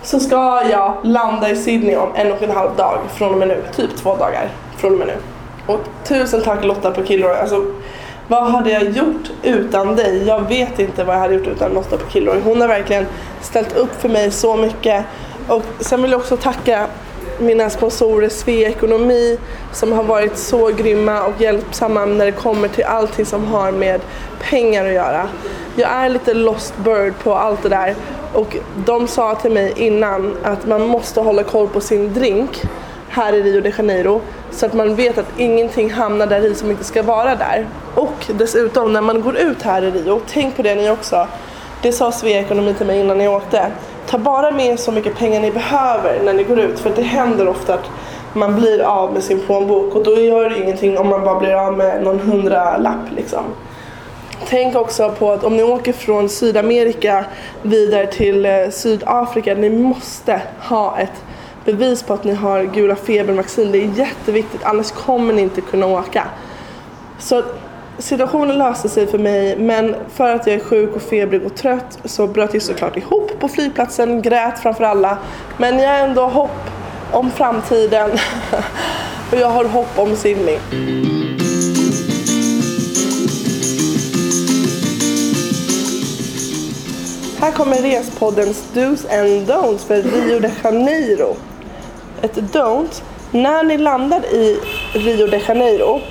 så 0.03 0.19
ska 0.19 0.61
jag 0.71 0.93
landa 1.03 1.49
i 1.49 1.55
Sydney 1.55 1.95
om 1.95 2.09
en 2.15 2.31
och 2.31 2.43
en 2.43 2.51
halv 2.51 2.75
dag 2.75 2.99
från 3.15 3.31
och 3.31 3.37
med 3.37 3.47
nu. 3.47 3.63
Typ 3.75 3.95
två 3.95 4.15
dagar 4.15 4.49
från 4.77 4.91
och 4.91 4.97
med 4.97 5.07
nu. 5.07 5.17
Och 5.73 5.79
tusen 6.03 6.41
tack 6.41 6.63
Lotta 6.63 6.91
på 6.91 7.03
Kilroy. 7.05 7.35
Alltså, 7.35 7.65
vad 8.27 8.43
hade 8.43 8.71
jag 8.71 8.83
gjort 8.83 9.31
utan 9.43 9.95
dig? 9.95 10.23
Jag 10.27 10.47
vet 10.47 10.79
inte 10.79 11.03
vad 11.03 11.15
jag 11.15 11.19
hade 11.19 11.33
gjort 11.33 11.47
utan 11.47 11.73
Lotta 11.73 11.97
på 11.97 12.09
Kilroy. 12.09 12.39
Hon 12.43 12.61
har 12.61 12.67
verkligen 12.67 13.05
ställt 13.41 13.77
upp 13.77 14.01
för 14.01 14.09
mig 14.09 14.31
så 14.31 14.55
mycket. 14.55 15.05
Och 15.47 15.63
sen 15.79 16.01
vill 16.01 16.11
jag 16.11 16.19
också 16.19 16.37
tacka 16.37 16.87
mina 17.39 17.69
sponsorer 17.69 18.29
Svea 18.29 18.69
Ekonomi 18.69 19.37
som 19.71 19.91
har 19.91 20.03
varit 20.03 20.37
så 20.37 20.67
grymma 20.67 21.23
och 21.23 21.41
hjälpsamma 21.41 22.05
när 22.05 22.25
det 22.25 22.31
kommer 22.31 22.67
till 22.67 22.83
allting 22.83 23.25
som 23.25 23.45
har 23.45 23.71
med 23.71 24.01
pengar 24.49 24.85
att 24.85 24.93
göra. 24.93 25.27
Jag 25.75 25.89
är 25.91 26.09
lite 26.09 26.33
lost 26.33 26.77
bird 26.77 27.13
på 27.23 27.35
allt 27.35 27.63
det 27.63 27.69
där 27.69 27.95
och 28.33 28.57
de 28.85 29.07
sa 29.07 29.35
till 29.35 29.51
mig 29.51 29.73
innan 29.75 30.37
att 30.43 30.67
man 30.67 30.87
måste 30.87 31.21
hålla 31.21 31.43
koll 31.43 31.67
på 31.67 31.81
sin 31.81 32.13
drink 32.13 32.61
här 33.09 33.33
i 33.33 33.43
Rio 33.43 33.61
de 33.61 33.69
Janeiro 33.77 34.21
så 34.51 34.65
att 34.65 34.73
man 34.73 34.95
vet 34.95 35.17
att 35.17 35.39
ingenting 35.39 35.91
hamnar 35.91 36.27
där 36.27 36.45
i 36.45 36.55
som 36.55 36.71
inte 36.71 36.83
ska 36.83 37.03
vara 37.03 37.35
där. 37.35 37.67
Och 37.95 38.31
dessutom 38.33 38.93
när 38.93 39.01
man 39.01 39.21
går 39.21 39.37
ut 39.37 39.61
här 39.61 39.81
i 39.81 39.91
Rio, 39.91 40.21
tänk 40.27 40.55
på 40.55 40.61
det 40.61 40.75
ni 40.75 40.89
också. 40.89 41.27
Det 41.81 41.91
sa 41.91 42.11
Svea 42.11 42.39
Ekonomi 42.39 42.73
till 42.73 42.87
mig 42.87 42.99
innan 42.99 43.19
jag 43.19 43.33
åkte. 43.33 43.71
Ta 44.07 44.17
bara 44.17 44.51
med 44.51 44.79
så 44.79 44.91
mycket 44.91 45.17
pengar 45.17 45.41
ni 45.41 45.51
behöver 45.51 46.19
när 46.23 46.33
ni 46.33 46.43
går 46.43 46.59
ut 46.59 46.79
för 46.79 46.89
det 46.95 47.01
händer 47.01 47.47
ofta 47.47 47.73
att 47.73 47.89
man 48.33 48.55
blir 48.55 48.81
av 48.81 49.13
med 49.13 49.23
sin 49.23 49.39
plånbok 49.39 49.95
och 49.95 50.03
då 50.03 50.11
gör 50.19 50.49
det 50.49 50.57
ingenting 50.57 50.97
om 50.97 51.07
man 51.09 51.23
bara 51.23 51.39
blir 51.39 51.53
av 51.53 51.77
med 51.77 52.03
någon 52.03 52.19
hundralapp 52.19 53.11
liksom. 53.15 53.43
Tänk 54.49 54.75
också 54.75 55.15
på 55.19 55.31
att 55.31 55.43
om 55.43 55.57
ni 55.57 55.63
åker 55.63 55.93
från 55.93 56.29
Sydamerika 56.29 57.25
vidare 57.61 58.07
till 58.07 58.45
eh, 58.45 58.69
Sydafrika, 58.71 59.55
ni 59.55 59.69
måste 59.69 60.41
ha 60.59 60.97
ett 60.97 61.23
bevis 61.65 62.03
på 62.03 62.13
att 62.13 62.23
ni 62.23 62.33
har 62.33 62.63
gula 62.63 62.95
febervaccin. 62.95 63.71
Det 63.71 63.77
är 63.77 63.97
jätteviktigt, 63.97 64.63
annars 64.63 64.91
kommer 64.91 65.33
ni 65.33 65.41
inte 65.41 65.61
kunna 65.61 65.87
åka. 65.87 66.27
Så 67.19 67.43
situationen 67.97 68.57
löste 68.57 68.89
sig 68.89 69.07
för 69.07 69.17
mig, 69.17 69.57
men 69.57 69.95
för 70.13 70.35
att 70.35 70.47
jag 70.47 70.55
är 70.55 70.59
sjuk 70.59 70.95
och 70.95 71.01
febrig 71.01 71.45
och 71.45 71.55
trött 71.55 71.99
så 72.05 72.27
bröt 72.27 72.53
jag 72.53 72.63
såklart 72.63 72.97
ihop 72.97 73.39
på 73.39 73.47
flygplatsen, 73.47 74.21
grät 74.21 74.59
framför 74.59 74.83
alla. 74.83 75.17
Men 75.57 75.79
jag 75.79 75.89
har 75.89 76.07
ändå 76.07 76.27
hopp 76.27 76.69
om 77.11 77.31
framtiden 77.31 78.11
och 79.31 79.37
jag 79.37 79.49
har 79.49 79.65
hopp 79.65 79.99
om 79.99 80.15
Sydney. 80.15 80.59
Här 87.43 87.51
kommer 87.51 87.75
Respoddens 87.75 88.63
Do's 88.73 89.21
and 89.21 89.49
Don'ts 89.49 89.85
för 89.87 89.95
Rio 89.95 90.39
de 90.39 90.49
Janeiro. 90.63 91.35
Ett 92.21 92.35
don't, 92.35 93.03
när 93.31 93.63
ni 93.63 93.77
landar 93.77 94.25
i 94.25 94.59
Rio 94.93 95.27
de 95.27 95.37
Janeiro, 95.47 96.01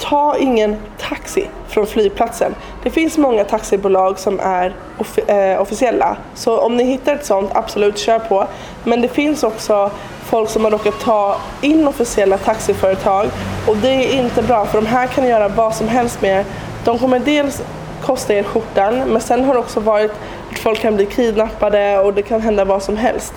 ta 0.00 0.36
ingen 0.38 0.76
taxi 1.00 1.48
från 1.68 1.86
flygplatsen. 1.86 2.54
Det 2.82 2.90
finns 2.90 3.18
många 3.18 3.44
taxibolag 3.44 4.18
som 4.18 4.40
är 4.40 4.74
off- 4.98 5.30
eh, 5.30 5.60
officiella, 5.60 6.16
så 6.34 6.58
om 6.58 6.76
ni 6.76 6.84
hittar 6.84 7.14
ett 7.14 7.26
sånt, 7.26 7.50
absolut 7.54 7.98
kör 7.98 8.18
på. 8.18 8.46
Men 8.84 9.00
det 9.02 9.08
finns 9.08 9.44
också 9.44 9.90
folk 10.24 10.50
som 10.50 10.64
har 10.64 10.70
råkat 10.70 11.00
ta 11.00 11.36
inofficiella 11.60 12.38
taxiföretag 12.38 13.26
och 13.68 13.76
det 13.76 13.88
är 13.88 14.12
inte 14.12 14.42
bra 14.42 14.66
för 14.66 14.80
de 14.80 14.86
här 14.86 15.06
kan 15.06 15.26
göra 15.26 15.48
vad 15.48 15.74
som 15.74 15.88
helst 15.88 16.22
med 16.22 16.40
er. 16.40 16.44
De 16.84 16.98
kommer 16.98 17.18
dels 17.18 17.62
kosta 18.02 18.34
er 18.34 18.42
skjortan 18.42 19.02
men 19.06 19.20
sen 19.20 19.44
har 19.44 19.54
det 19.54 19.60
också 19.60 19.80
varit 19.80 20.12
folk 20.58 20.80
kan 20.80 20.96
bli 20.96 21.06
kidnappade 21.06 21.98
och 21.98 22.14
det 22.14 22.22
kan 22.22 22.40
hända 22.40 22.64
vad 22.64 22.82
som 22.82 22.96
helst. 22.96 23.34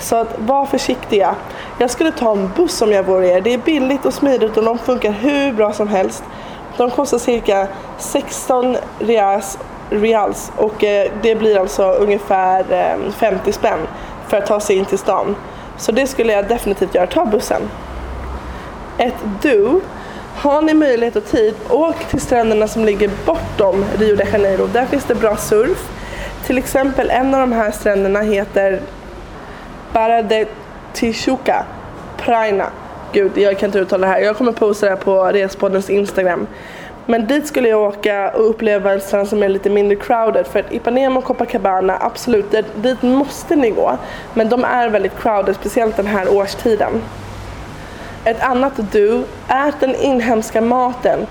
Så 0.00 0.16
att 0.16 0.38
var 0.38 0.66
försiktiga. 0.66 1.34
Jag 1.78 1.90
skulle 1.90 2.12
ta 2.12 2.32
en 2.32 2.50
buss 2.56 2.82
om 2.82 2.92
jag 2.92 3.02
vore 3.02 3.28
er. 3.28 3.40
Det 3.40 3.54
är 3.54 3.58
billigt 3.58 4.06
och 4.06 4.14
smidigt 4.14 4.56
och 4.56 4.64
de 4.64 4.78
funkar 4.78 5.12
hur 5.12 5.52
bra 5.52 5.72
som 5.72 5.88
helst. 5.88 6.24
De 6.76 6.90
kostar 6.90 7.18
cirka 7.18 7.68
16 7.98 8.76
reals, 8.98 9.58
reals 9.90 10.52
och 10.56 10.84
eh, 10.84 11.10
det 11.22 11.34
blir 11.34 11.58
alltså 11.58 11.82
ungefär 11.82 12.64
eh, 12.70 13.12
50 13.12 13.52
spänn 13.52 13.78
för 14.28 14.36
att 14.36 14.46
ta 14.46 14.60
sig 14.60 14.76
in 14.76 14.84
till 14.84 14.98
stan. 14.98 15.36
Så 15.78 15.92
det 15.92 16.06
skulle 16.06 16.32
jag 16.32 16.48
definitivt 16.48 16.94
göra. 16.94 17.06
Ta 17.06 17.24
bussen. 17.24 17.62
Ett 18.98 19.14
do. 19.42 19.80
Har 20.36 20.62
ni 20.62 20.74
möjlighet 20.74 21.16
och 21.16 21.24
tid, 21.24 21.54
åk 21.68 22.04
till 22.10 22.20
stränderna 22.20 22.68
som 22.68 22.84
ligger 22.84 23.10
bortom 23.26 23.84
Rio 23.98 24.16
de 24.16 24.24
Janeiro. 24.24 24.66
Där 24.66 24.86
finns 24.86 25.04
det 25.04 25.14
bra 25.14 25.36
surf. 25.36 25.97
Till 26.48 26.58
exempel 26.58 27.10
en 27.10 27.34
av 27.34 27.40
de 27.40 27.52
här 27.52 27.70
stränderna 27.70 28.20
heter 28.20 28.80
Barra 29.92 30.22
de 30.22 30.46
Praina. 32.16 32.66
Gud, 33.12 33.38
jag 33.38 33.58
kan 33.58 33.66
inte 33.66 33.78
uttala 33.78 34.06
det 34.06 34.12
här. 34.12 34.20
Jag 34.20 34.36
kommer 34.36 34.52
posta 34.52 34.86
det 34.86 34.92
här 34.92 34.98
på 34.98 35.24
Respoddens 35.24 35.90
Instagram. 35.90 36.46
Men 37.06 37.26
dit 37.26 37.46
skulle 37.46 37.68
jag 37.68 37.82
åka 37.82 38.30
och 38.30 38.50
uppleva 38.50 38.92
en 38.92 39.00
strand 39.00 39.28
som 39.28 39.42
är 39.42 39.48
lite 39.48 39.70
mindre 39.70 39.96
crowded. 39.96 40.46
För 40.46 40.60
att 40.60 40.72
Ipanema 40.72 41.18
och 41.18 41.24
Copacabana, 41.24 41.98
absolut, 42.00 42.54
dit 42.74 43.02
måste 43.02 43.56
ni 43.56 43.70
gå. 43.70 43.98
Men 44.34 44.48
de 44.48 44.64
är 44.64 44.88
väldigt 44.88 45.18
crowded, 45.20 45.54
speciellt 45.54 45.96
den 45.96 46.06
här 46.06 46.28
årstiden. 46.36 47.02
Ett 48.24 48.42
annat 48.42 48.76
do, 48.76 49.22
ät 49.48 49.74
den 49.80 49.94
inhemska 49.94 50.60
maten. 50.60 51.26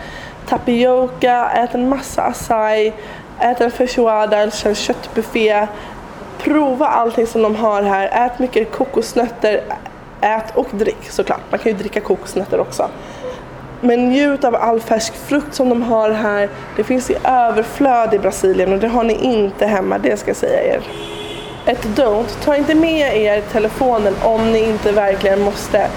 Tapioca, 0.49 1.49
ät 1.49 1.75
en 1.75 1.89
massa 1.89 2.21
acai, 2.21 2.93
ät 3.39 3.61
en 3.61 3.71
feijoada, 3.71 4.37
en 4.37 4.75
köttbuffé. 4.75 5.67
Prova 6.37 6.87
allting 6.87 7.27
som 7.27 7.41
de 7.41 7.55
har 7.55 7.83
här. 7.83 8.25
Ät 8.25 8.39
mycket 8.39 8.71
kokosnötter. 8.71 9.61
Ät 10.21 10.55
och 10.55 10.67
drick 10.71 11.09
såklart. 11.09 11.41
Man 11.49 11.59
kan 11.59 11.71
ju 11.71 11.77
dricka 11.77 12.01
kokosnötter 12.01 12.59
också. 12.59 12.89
Men 13.81 14.09
njut 14.09 14.43
av 14.43 14.55
all 14.55 14.79
färsk 14.79 15.13
frukt 15.13 15.53
som 15.53 15.69
de 15.69 15.81
har 15.81 16.11
här. 16.11 16.49
Det 16.75 16.83
finns 16.83 17.09
i 17.09 17.15
överflöd 17.23 18.13
i 18.13 18.19
Brasilien 18.19 18.73
och 18.73 18.79
det 18.79 18.87
har 18.87 19.03
ni 19.03 19.13
inte 19.13 19.65
hemma, 19.65 19.97
det 19.97 20.17
ska 20.17 20.29
jag 20.29 20.37
säga 20.37 20.75
er. 20.75 20.81
Ett 21.65 21.85
don't, 21.85 22.43
ta 22.43 22.55
inte 22.55 22.75
med 22.75 23.17
er 23.17 23.41
telefonen 23.51 24.15
om 24.23 24.51
ni 24.51 24.59
inte 24.59 24.91
verkligen 24.91 25.41
måste. 25.41 25.87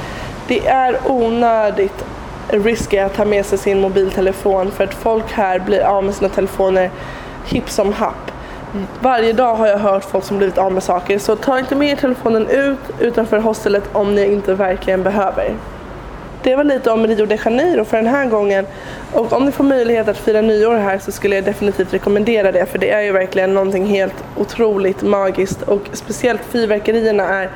Det 0.48 0.66
är 0.66 0.96
onödigt 1.06 2.04
risky 2.48 2.98
att 2.98 3.14
ta 3.14 3.24
med 3.24 3.46
sig 3.46 3.58
sin 3.58 3.80
mobiltelefon 3.80 4.70
för 4.70 4.84
att 4.84 4.94
folk 4.94 5.32
här 5.32 5.58
blir 5.58 5.80
av 5.80 6.04
med 6.04 6.14
sina 6.14 6.28
telefoner 6.28 6.90
hipp 7.46 7.70
som 7.70 7.92
happ. 7.92 8.30
Varje 9.00 9.32
dag 9.32 9.54
har 9.54 9.66
jag 9.66 9.78
hört 9.78 10.04
folk 10.04 10.24
som 10.24 10.38
blivit 10.38 10.58
av 10.58 10.72
med 10.72 10.82
saker 10.82 11.18
så 11.18 11.36
ta 11.36 11.58
inte 11.58 11.74
med 11.74 11.90
er 11.90 11.96
telefonen 11.96 12.48
ut 12.48 12.78
utanför 13.00 13.38
hostelet 13.38 13.84
om 13.92 14.14
ni 14.14 14.32
inte 14.32 14.54
verkligen 14.54 15.02
behöver. 15.02 15.54
Det 16.42 16.56
var 16.56 16.64
lite 16.64 16.90
om 16.90 17.06
Rio 17.06 17.26
de 17.26 17.38
Janeiro 17.44 17.84
för 17.84 17.96
den 17.96 18.06
här 18.06 18.26
gången. 18.26 18.66
Och 19.12 19.32
om 19.32 19.44
ni 19.44 19.52
får 19.52 19.64
möjlighet 19.64 20.08
att 20.08 20.18
fira 20.18 20.40
nyår 20.40 20.76
här 20.76 20.98
så 20.98 21.12
skulle 21.12 21.34
jag 21.34 21.44
definitivt 21.44 21.94
rekommendera 21.94 22.52
det. 22.52 22.66
För 22.66 22.78
det 22.78 22.90
är 22.90 23.00
ju 23.00 23.12
verkligen 23.12 23.54
någonting 23.54 23.86
helt 23.86 24.24
otroligt 24.36 25.02
magiskt. 25.02 25.62
Och 25.62 25.82
speciellt 25.92 26.40
fyrverkerierna 26.44 27.28
är... 27.28 27.50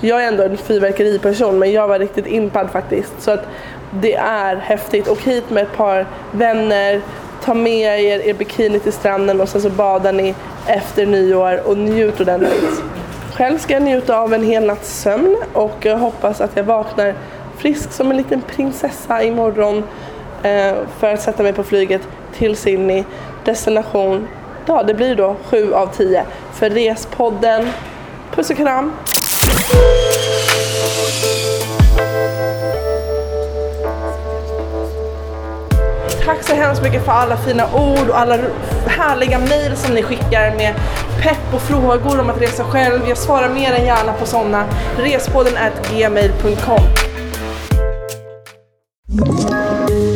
Jag 0.00 0.24
är 0.24 0.28
ändå 0.28 0.42
en 0.42 0.56
fyrverkeriperson 0.56 1.58
men 1.58 1.72
jag 1.72 1.88
var 1.88 1.98
riktigt 1.98 2.26
impad 2.26 2.70
faktiskt. 2.70 3.12
Så 3.18 3.30
att 3.30 3.46
det 3.90 4.14
är 4.14 4.56
häftigt. 4.56 5.08
Och 5.08 5.22
hit 5.22 5.50
med 5.50 5.62
ett 5.62 5.76
par 5.76 6.06
vänner. 6.32 7.00
Ta 7.44 7.54
med 7.54 8.04
er 8.04 8.28
er 8.28 8.34
bikini 8.34 8.78
till 8.78 8.92
stranden 8.92 9.40
och 9.40 9.48
sen 9.48 9.62
så 9.62 9.70
badar 9.70 10.12
ni 10.12 10.34
efter 10.66 11.06
nyår 11.06 11.60
och 11.64 11.78
njut 11.78 12.20
ordentligt. 12.20 12.82
Själv 13.34 13.58
ska 13.58 13.72
jag 13.72 13.82
njuta 13.82 14.18
av 14.18 14.34
en 14.34 14.44
hel 14.44 14.66
natts 14.66 15.00
sömn 15.00 15.36
och 15.52 15.76
jag 15.80 15.98
hoppas 15.98 16.40
att 16.40 16.56
jag 16.56 16.64
vaknar 16.64 17.14
frisk 17.56 17.92
som 17.92 18.10
en 18.10 18.16
liten 18.16 18.42
prinsessa 18.42 19.22
imorgon 19.22 19.84
eh, 20.42 20.74
för 20.98 21.14
att 21.14 21.22
sätta 21.22 21.42
mig 21.42 21.52
på 21.52 21.62
flyget 21.62 22.02
till 22.34 22.56
Sydney. 22.56 23.04
Destination, 23.44 24.28
ja 24.66 24.82
det 24.82 24.94
blir 24.94 25.14
då 25.14 25.36
7 25.44 25.74
av 25.74 25.86
10 25.86 26.24
för 26.52 26.70
Respodden. 26.70 27.68
Puss 28.34 28.50
och 28.50 28.56
kram! 28.56 28.92
Tack 36.28 36.42
så 36.42 36.54
hemskt 36.54 36.82
mycket 36.82 37.04
för 37.04 37.12
alla 37.12 37.36
fina 37.36 37.74
ord 37.74 38.08
och 38.08 38.18
alla 38.18 38.38
härliga 38.86 39.38
mejl 39.38 39.76
som 39.76 39.94
ni 39.94 40.02
skickar 40.02 40.56
med 40.56 40.74
pepp 41.22 41.54
och 41.54 41.62
frågor 41.62 42.20
om 42.20 42.30
att 42.30 42.42
resa 42.42 42.64
själv. 42.64 43.08
Jag 43.08 43.18
svarar 43.18 43.54
mer 43.54 43.72
än 43.72 43.86
gärna 43.86 44.12
på 44.12 44.26
sådana. 44.26 44.64
Respodden 44.98 45.52
gmail.com 45.92 46.80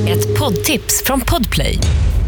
Ett 0.08 0.38
poddtips 0.38 1.02
från 1.04 1.20
Podplay. 1.20 1.78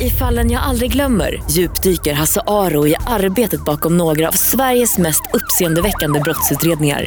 I 0.01 0.11
fallen 0.11 0.51
jag 0.51 0.63
aldrig 0.63 0.93
glömmer 0.93 1.43
djupdyker 1.51 2.15
Hasse 2.15 2.41
Aro 2.47 2.87
i 2.87 2.97
arbetet 3.07 3.65
bakom 3.65 3.97
några 3.97 4.29
av 4.29 4.33
Sveriges 4.33 4.99
mest 4.99 5.23
uppseendeväckande 5.33 6.21
brottsutredningar. 6.21 7.07